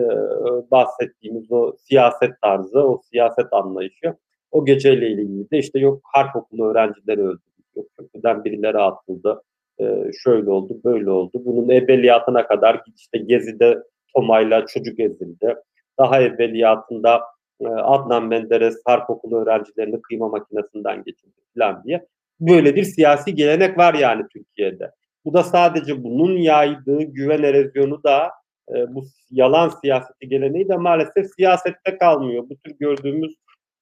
[0.70, 4.14] bahsettiğimiz o siyaset tarzı, o siyaset anlayışı.
[4.51, 9.43] O geceyle ilgili de işte yok harp okulu öğrencileri öldürüldü, yok köprüden birileri atıldı,
[9.81, 11.43] e, şöyle oldu, böyle oldu.
[11.45, 13.79] Bunun evveliyatına kadar işte Gezi'de
[14.14, 15.57] Toma'yla çocuk ezildi.
[15.99, 17.20] Daha evveliyatında
[17.68, 22.06] Adnan Menderes harp okulu öğrencilerini kıyma makinesinden geçirdi falan diye.
[22.40, 24.90] Böyle bir siyasi gelenek var yani Türkiye'de.
[25.24, 28.30] Bu da sadece bunun yaydığı güven erozyonu da
[28.74, 32.48] e, bu yalan siyaseti geleneği de maalesef siyasette kalmıyor.
[32.48, 33.34] Bu tür gördüğümüz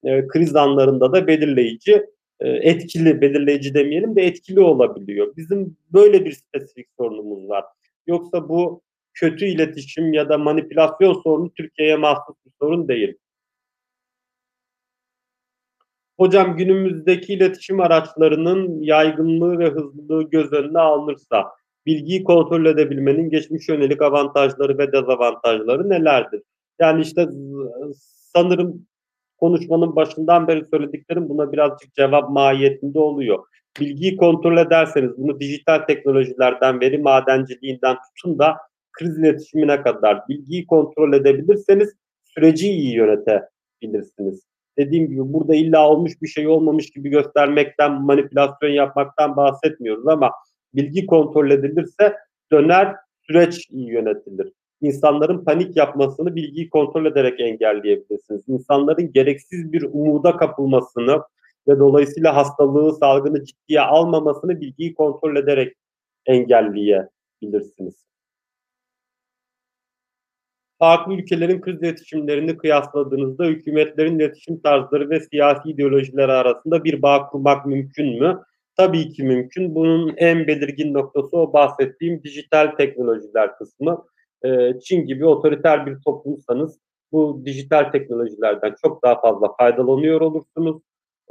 [0.05, 2.07] e, kriz anlarında da belirleyici
[2.41, 5.37] e, etkili, belirleyici demeyelim de etkili olabiliyor.
[5.37, 7.65] Bizim böyle bir spesifik sorunumuz var.
[8.07, 8.83] Yoksa bu
[9.15, 13.15] kötü iletişim ya da manipülasyon sorunu Türkiye'ye mahsus bir sorun değil.
[16.23, 21.45] Hocam günümüzdeki iletişim araçlarının yaygınlığı ve hızlılığı göz önüne alınırsa
[21.87, 26.43] bilgiyi kontrol edebilmenin geçmiş yönelik avantajları ve dezavantajları nelerdir?
[26.81, 27.29] Yani işte
[28.37, 28.87] sanırım
[29.39, 33.45] konuşmanın başından beri söylediklerim buna birazcık cevap mahiyetinde oluyor.
[33.81, 38.57] Bilgiyi kontrol ederseniz bunu dijital teknolojilerden, veri madenciliğinden tutun da
[38.93, 41.95] kriz iletişimine kadar bilgiyi kontrol edebilirseniz
[42.25, 44.52] süreci iyi yönetebilirsiniz.
[44.79, 50.33] Dediğim gibi burada illa olmuş bir şey olmamış gibi göstermekten, manipülasyon yapmaktan bahsetmiyoruz ama
[50.75, 52.17] bilgi kontrol edilirse
[52.53, 52.97] döner
[53.27, 54.53] süreç iyi yönetilir
[54.83, 58.49] insanların panik yapmasını bilgiyi kontrol ederek engelleyebilirsiniz.
[58.49, 61.23] İnsanların gereksiz bir umuda kapılmasını
[61.69, 65.77] ve dolayısıyla hastalığı, salgını ciddiye almamasını bilgiyi kontrol ederek
[66.27, 68.12] engelleyebilirsiniz.
[70.83, 77.67] Farklı ülkelerin kriz iletişimlerini kıyasladığınızda hükümetlerin iletişim tarzları ve siyasi ideolojileri arasında bir bağ kurmak
[77.67, 78.43] mümkün mü?
[78.77, 79.75] Tabii ki mümkün.
[79.75, 84.05] Bunun en belirgin noktası o bahsettiğim dijital teknolojiler kısmı.
[84.45, 86.79] Ee, Çin gibi otoriter bir toplumsanız
[87.13, 90.83] bu dijital teknolojilerden çok daha fazla faydalanıyor olursunuz.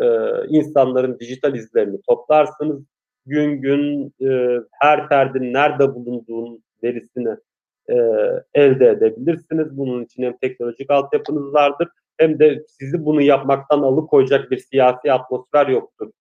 [0.01, 0.05] Ee,
[0.49, 2.83] insanların dijital izlerini toplarsınız.
[3.25, 7.35] Gün gün e, her ferdin nerede bulunduğun verisini
[7.89, 7.95] e,
[8.53, 9.77] elde edebilirsiniz.
[9.77, 11.88] Bunun için hem teknolojik altyapınız vardır
[12.21, 16.11] hem de sizi bunu yapmaktan alıkoyacak bir siyasi atmosfer yoktur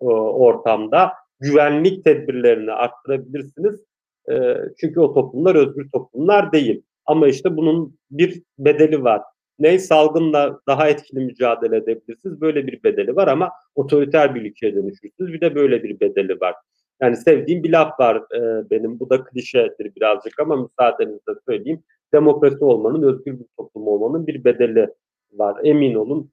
[0.00, 1.12] e, ortamda.
[1.40, 3.84] Güvenlik tedbirlerini arttırabilirsiniz
[4.30, 6.82] e, çünkü o toplumlar özgür toplumlar değil.
[7.06, 9.22] Ama işte bunun bir bedeli var.
[9.58, 12.40] Ne salgınla daha etkili mücadele edebilirsiniz.
[12.40, 15.32] Böyle bir bedeli var ama otoriter bir ülkeye dönüşürsünüz.
[15.32, 16.54] Bir de böyle bir bedeli var.
[17.02, 19.00] Yani sevdiğim bir laf var e, benim.
[19.00, 21.82] Bu da klişedir birazcık ama müsaadenizle söyleyeyim.
[22.14, 24.94] Demokrasi olmanın, özgür bir toplum olmanın bir bedeli
[25.32, 25.60] var.
[25.64, 26.30] Emin olun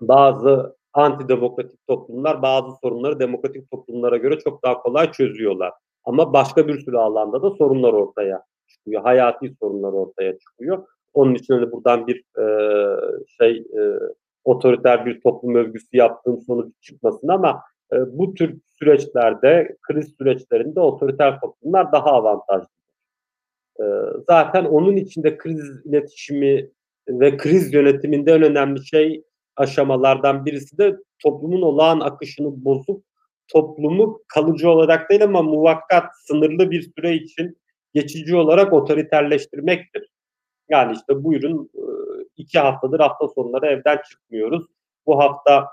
[0.00, 5.72] bazı antidemokratik toplumlar bazı sorunları demokratik toplumlara göre çok daha kolay çözüyorlar.
[6.04, 9.02] Ama başka bir sürü alanda da sorunlar ortaya çıkıyor.
[9.02, 10.86] Hayati sorunlar ortaya çıkıyor.
[11.14, 12.46] Onun için hani buradan bir e,
[13.26, 13.82] şey e,
[14.44, 17.62] otoriter bir toplum övgüsü yaptığım sonuç çıkmasın ama
[17.92, 22.68] e, bu tür süreçlerde, kriz süreçlerinde otoriter toplumlar daha avantajlı.
[23.80, 23.84] E,
[24.28, 26.70] zaten onun içinde kriz iletişimi
[27.08, 29.22] ve kriz yönetiminde en önemli şey
[29.56, 33.04] aşamalardan birisi de toplumun olağan akışını bozup
[33.48, 37.58] toplumu kalıcı olarak değil ama muvakkat sınırlı bir süre için
[37.94, 40.10] geçici olarak otoriterleştirmektir.
[40.68, 41.82] Yani işte buyurun e,
[42.36, 44.66] iki haftadır hafta sonları evden çıkmıyoruz.
[45.06, 45.68] Bu hafta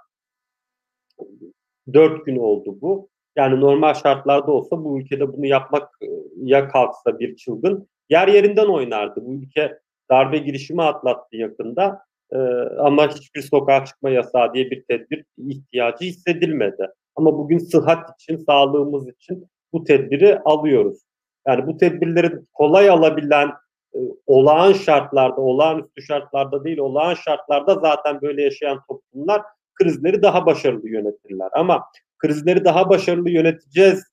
[1.93, 3.09] dört gün oldu bu.
[3.35, 6.07] Yani normal şartlarda olsa bu ülkede bunu yapmak e,
[6.43, 9.25] ya kalksa bir çılgın yer yerinden oynardı.
[9.25, 9.79] Bu ülke
[10.09, 12.37] darbe girişimi atlattı yakında ee,
[12.79, 16.87] ama hiçbir sokağa çıkma yasağı diye bir tedbir ihtiyacı hissedilmedi.
[17.15, 20.99] Ama bugün sıhhat için, sağlığımız için bu tedbiri alıyoruz.
[21.47, 23.47] Yani bu tedbirleri kolay alabilen
[23.95, 29.41] e, olağan şartlarda, olağanüstü şartlarda değil, olağan şartlarda zaten böyle yaşayan toplumlar
[29.73, 31.49] krizleri daha başarılı yönetirler.
[31.53, 31.83] Ama
[32.17, 34.03] krizleri daha başarılı yöneteceğiz,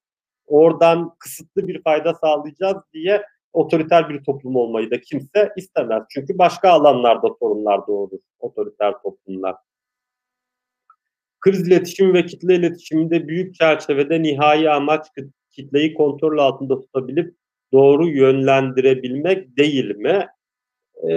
[0.46, 6.02] oradan kısıtlı bir fayda sağlayacağız diye otoriter bir toplum olmayı da kimse istemez.
[6.10, 9.56] Çünkü başka alanlarda sorunlar doğurur otoriter toplumlar.
[11.40, 15.06] Kriz iletişimi ve kitle iletişiminde büyük çerçevede nihai amaç
[15.50, 17.34] kitleyi kontrol altında tutabilip
[17.72, 20.26] doğru yönlendirebilmek değil mi?
[21.08, 21.12] Ee,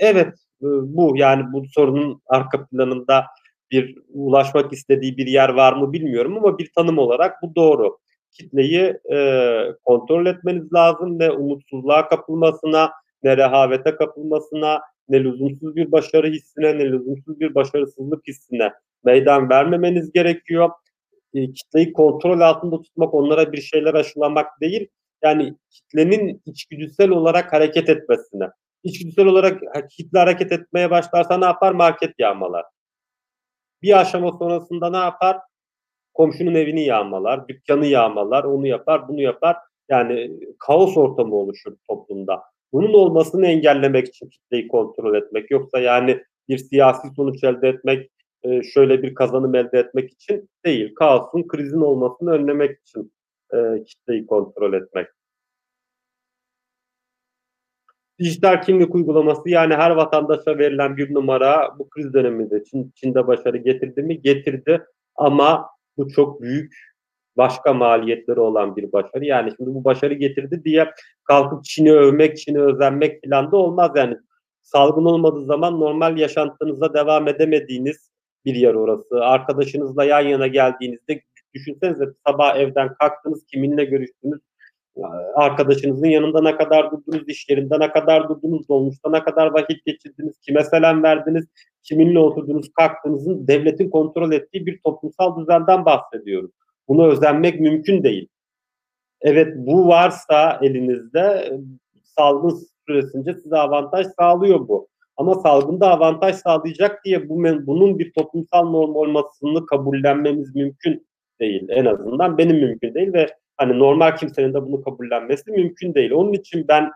[0.00, 3.24] evet bu yani bu sorunun arka planında
[3.70, 7.98] bir ulaşmak istediği bir yer var mı bilmiyorum ama bir tanım olarak bu doğru
[8.36, 9.18] kitleyi e,
[9.84, 12.90] kontrol etmeniz lazım ne umutsuzluğa kapılmasına,
[13.22, 18.72] ne rehavete kapılmasına, ne lüzumsuz bir başarı hissine, ne lüzumsuz bir başarısızlık hissine
[19.04, 20.70] meydan vermemeniz gerekiyor.
[21.34, 24.88] E, kitleyi kontrol altında tutmak, onlara bir şeyler aşılamak değil,
[25.22, 28.48] yani kitlenin içgüdüsel olarak hareket etmesine.
[28.84, 31.72] İçgüdüsel olarak kitle hareket etmeye başlarsa ne yapar?
[31.72, 32.64] Market yağmalar.
[33.82, 35.36] Bir aşama sonrasında ne yapar?
[36.16, 39.56] komşunun evini yağmalar, dükkanı yağmalar, onu yapar, bunu yapar.
[39.88, 42.42] Yani kaos ortamı oluşur toplumda.
[42.72, 45.50] Bunun olmasını engellemek için kitleyi kontrol etmek.
[45.50, 48.10] Yoksa yani bir siyasi sonuç elde etmek,
[48.42, 50.94] e, şöyle bir kazanım elde etmek için değil.
[50.94, 53.12] Kaosun, krizin olmasını önlemek için
[53.54, 55.06] e, kitleyi kontrol etmek.
[58.18, 63.56] Dijital kimlik uygulaması yani her vatandaşa verilen bir numara bu kriz döneminde Çin, Çin'de başarı
[63.56, 64.22] getirdi mi?
[64.22, 64.84] Getirdi
[65.16, 66.74] ama bu çok büyük
[67.36, 69.24] başka maliyetleri olan bir başarı.
[69.24, 70.90] Yani şimdi bu başarı getirdi diye
[71.24, 74.16] kalkıp Çin'i övmek, Çin'i özenmek falan da olmaz yani.
[74.62, 78.10] Salgın olmadığı zaman normal yaşantınıza devam edemediğiniz
[78.44, 79.24] bir yer orası.
[79.24, 81.22] Arkadaşınızla yan yana geldiğinizde
[81.54, 84.40] düşünsenize sabah evden kalktınız, kiminle görüştünüz,
[85.34, 90.40] arkadaşınızın yanında ne kadar durdunuz, iş yerinde ne kadar durdunuz, dolmuşta ne kadar vakit geçirdiniz,
[90.40, 91.46] kime selam verdiniz,
[91.82, 96.50] kiminle oturdunuz, kalktığınızın devletin kontrol ettiği bir toplumsal düzenden bahsediyoruz.
[96.88, 98.28] Bunu özenmek mümkün değil.
[99.20, 101.52] Evet bu varsa elinizde
[102.02, 104.88] salgın süresince size avantaj sağlıyor bu.
[105.16, 111.06] Ama salgında avantaj sağlayacak diye bu, bunun bir toplumsal norm olmasını kabullenmemiz mümkün
[111.40, 111.66] değil.
[111.68, 113.26] En azından benim mümkün değil ve
[113.56, 116.10] hani normal kimsenin de bunu kabullenmesi mümkün değil.
[116.10, 116.92] Onun için ben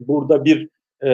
[0.00, 0.68] burada bir
[1.02, 1.08] e,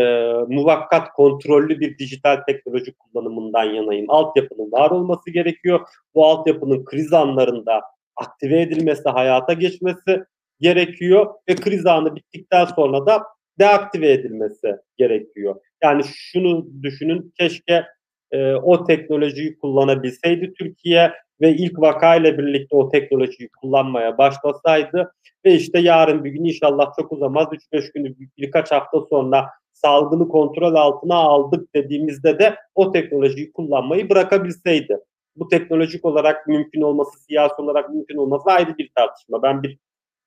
[0.48, 4.06] muvakkat kontrollü bir dijital teknoloji kullanımından yanayım.
[4.08, 5.80] Altyapının var olması gerekiyor.
[6.14, 7.82] Bu altyapının kriz anlarında
[8.16, 10.24] aktive edilmesi, hayata geçmesi
[10.60, 13.22] gerekiyor ve kriz anı bittikten sonra da
[13.58, 15.60] deaktive edilmesi gerekiyor.
[15.82, 17.84] Yani şunu düşünün keşke
[18.30, 25.12] e, o teknolojiyi kullanabilseydi Türkiye ve ilk vakayla birlikte o teknolojiyi kullanmaya başlasaydı
[25.44, 30.74] ve işte yarın bir gün inşallah çok uzamaz 3-5 günü birkaç hafta sonra salgını kontrol
[30.74, 35.00] altına aldık dediğimizde de o teknolojiyi kullanmayı bırakabilseydi.
[35.36, 39.42] Bu teknolojik olarak mümkün olması, siyasi olarak mümkün olması ayrı bir tartışma.
[39.42, 39.78] Ben bir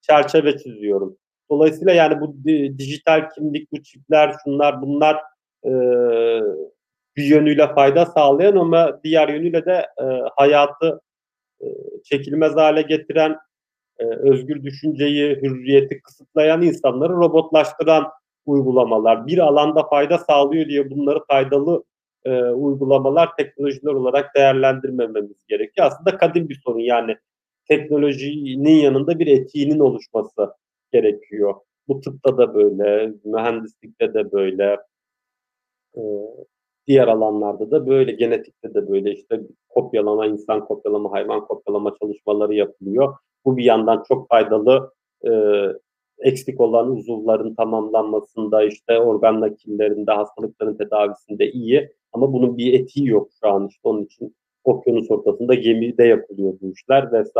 [0.01, 1.17] çerçeve çiziyorum.
[1.51, 2.35] Dolayısıyla yani bu
[2.77, 5.17] dijital kimlik, bu çipler, şunlar bunlar
[5.65, 5.71] e,
[7.17, 10.03] bir yönüyle fayda sağlayan ama diğer yönüyle de e,
[10.35, 11.01] hayatı
[11.61, 11.65] e,
[12.03, 13.37] çekilmez hale getiren,
[13.99, 18.07] e, özgür düşünceyi, hürriyeti kısıtlayan insanları robotlaştıran
[18.45, 19.27] uygulamalar.
[19.27, 21.83] Bir alanda fayda sağlıyor diye bunları faydalı
[22.25, 25.87] e, uygulamalar, teknolojiler olarak değerlendirmememiz gerekiyor.
[25.87, 27.17] Aslında kadim bir sorun yani
[27.67, 30.53] teknolojinin yanında bir etiğinin oluşması
[30.91, 31.55] gerekiyor.
[31.87, 34.77] Bu tıpta da böyle, mühendislikte de böyle,
[35.95, 36.45] Eee,
[36.87, 43.15] diğer alanlarda da böyle, genetikte de böyle, işte, kopyalama, insan kopyalama, hayvan kopyalama çalışmaları yapılıyor.
[43.45, 44.91] Bu bir yandan çok faydalı,
[45.23, 45.73] eee,
[46.19, 53.29] eksik olan uzuvların tamamlanmasında, işte, organ nakillerinde, hastalıkların tedavisinde iyi ama bunun bir etiği yok
[53.41, 53.67] şu an.
[53.67, 57.31] İşte, onun için okyanus ortasında gemide yapılıyor bu işler vs.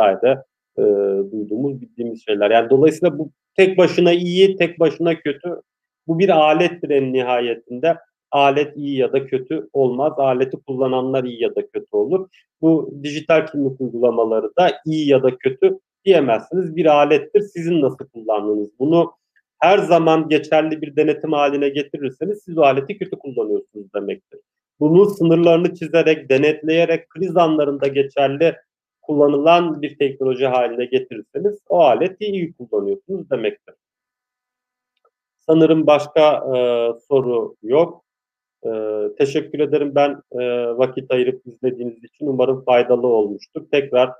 [0.78, 0.84] Eee,
[1.32, 2.50] duyduğumuz, bildiğimiz şeyler.
[2.50, 5.48] Yani dolayısıyla bu tek başına iyi, tek başına kötü.
[6.06, 7.96] Bu bir alettir en nihayetinde.
[8.32, 10.12] Alet iyi ya da kötü olmaz.
[10.16, 12.28] Aleti kullananlar iyi ya da kötü olur.
[12.60, 16.76] Bu dijital kimlik uygulamaları da iyi ya da kötü diyemezsiniz.
[16.76, 17.40] Bir alettir.
[17.40, 18.68] Sizin nasıl kullandığınız.
[18.78, 19.12] Bunu
[19.60, 24.40] her zaman geçerli bir denetim hâline getirirseniz siz o aleti kötü kullanıyorsunuz demektir.
[24.80, 28.56] Bunun sınırlarını çizerek, denetleyerek, kriz anlarında geçerli
[29.02, 33.74] kullanılan bir teknoloji hâline getirirseniz o aleti iyi kullanıyorsunuz demektir.
[35.40, 38.04] Sanırım başka, eee, soru yok.
[38.64, 42.26] Eee, teşekkür ederim ben, eee, vakit ayırıp izlediğiniz için.
[42.26, 43.62] Umarım faydalı olmuştur.
[43.72, 44.10] Tekrar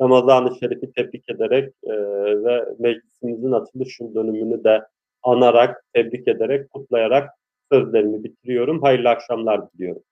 [0.00, 4.82] Ramazan-ı Şerif'i tebrik ederek, eee, ve meclisimizin açılış yıldönümünü de
[5.22, 7.30] anarak, tebrik ederek, kutlayarak
[7.72, 8.82] sözlerimi bitiriyorum.
[8.82, 10.02] Hayırlı akşamlar diliyorum.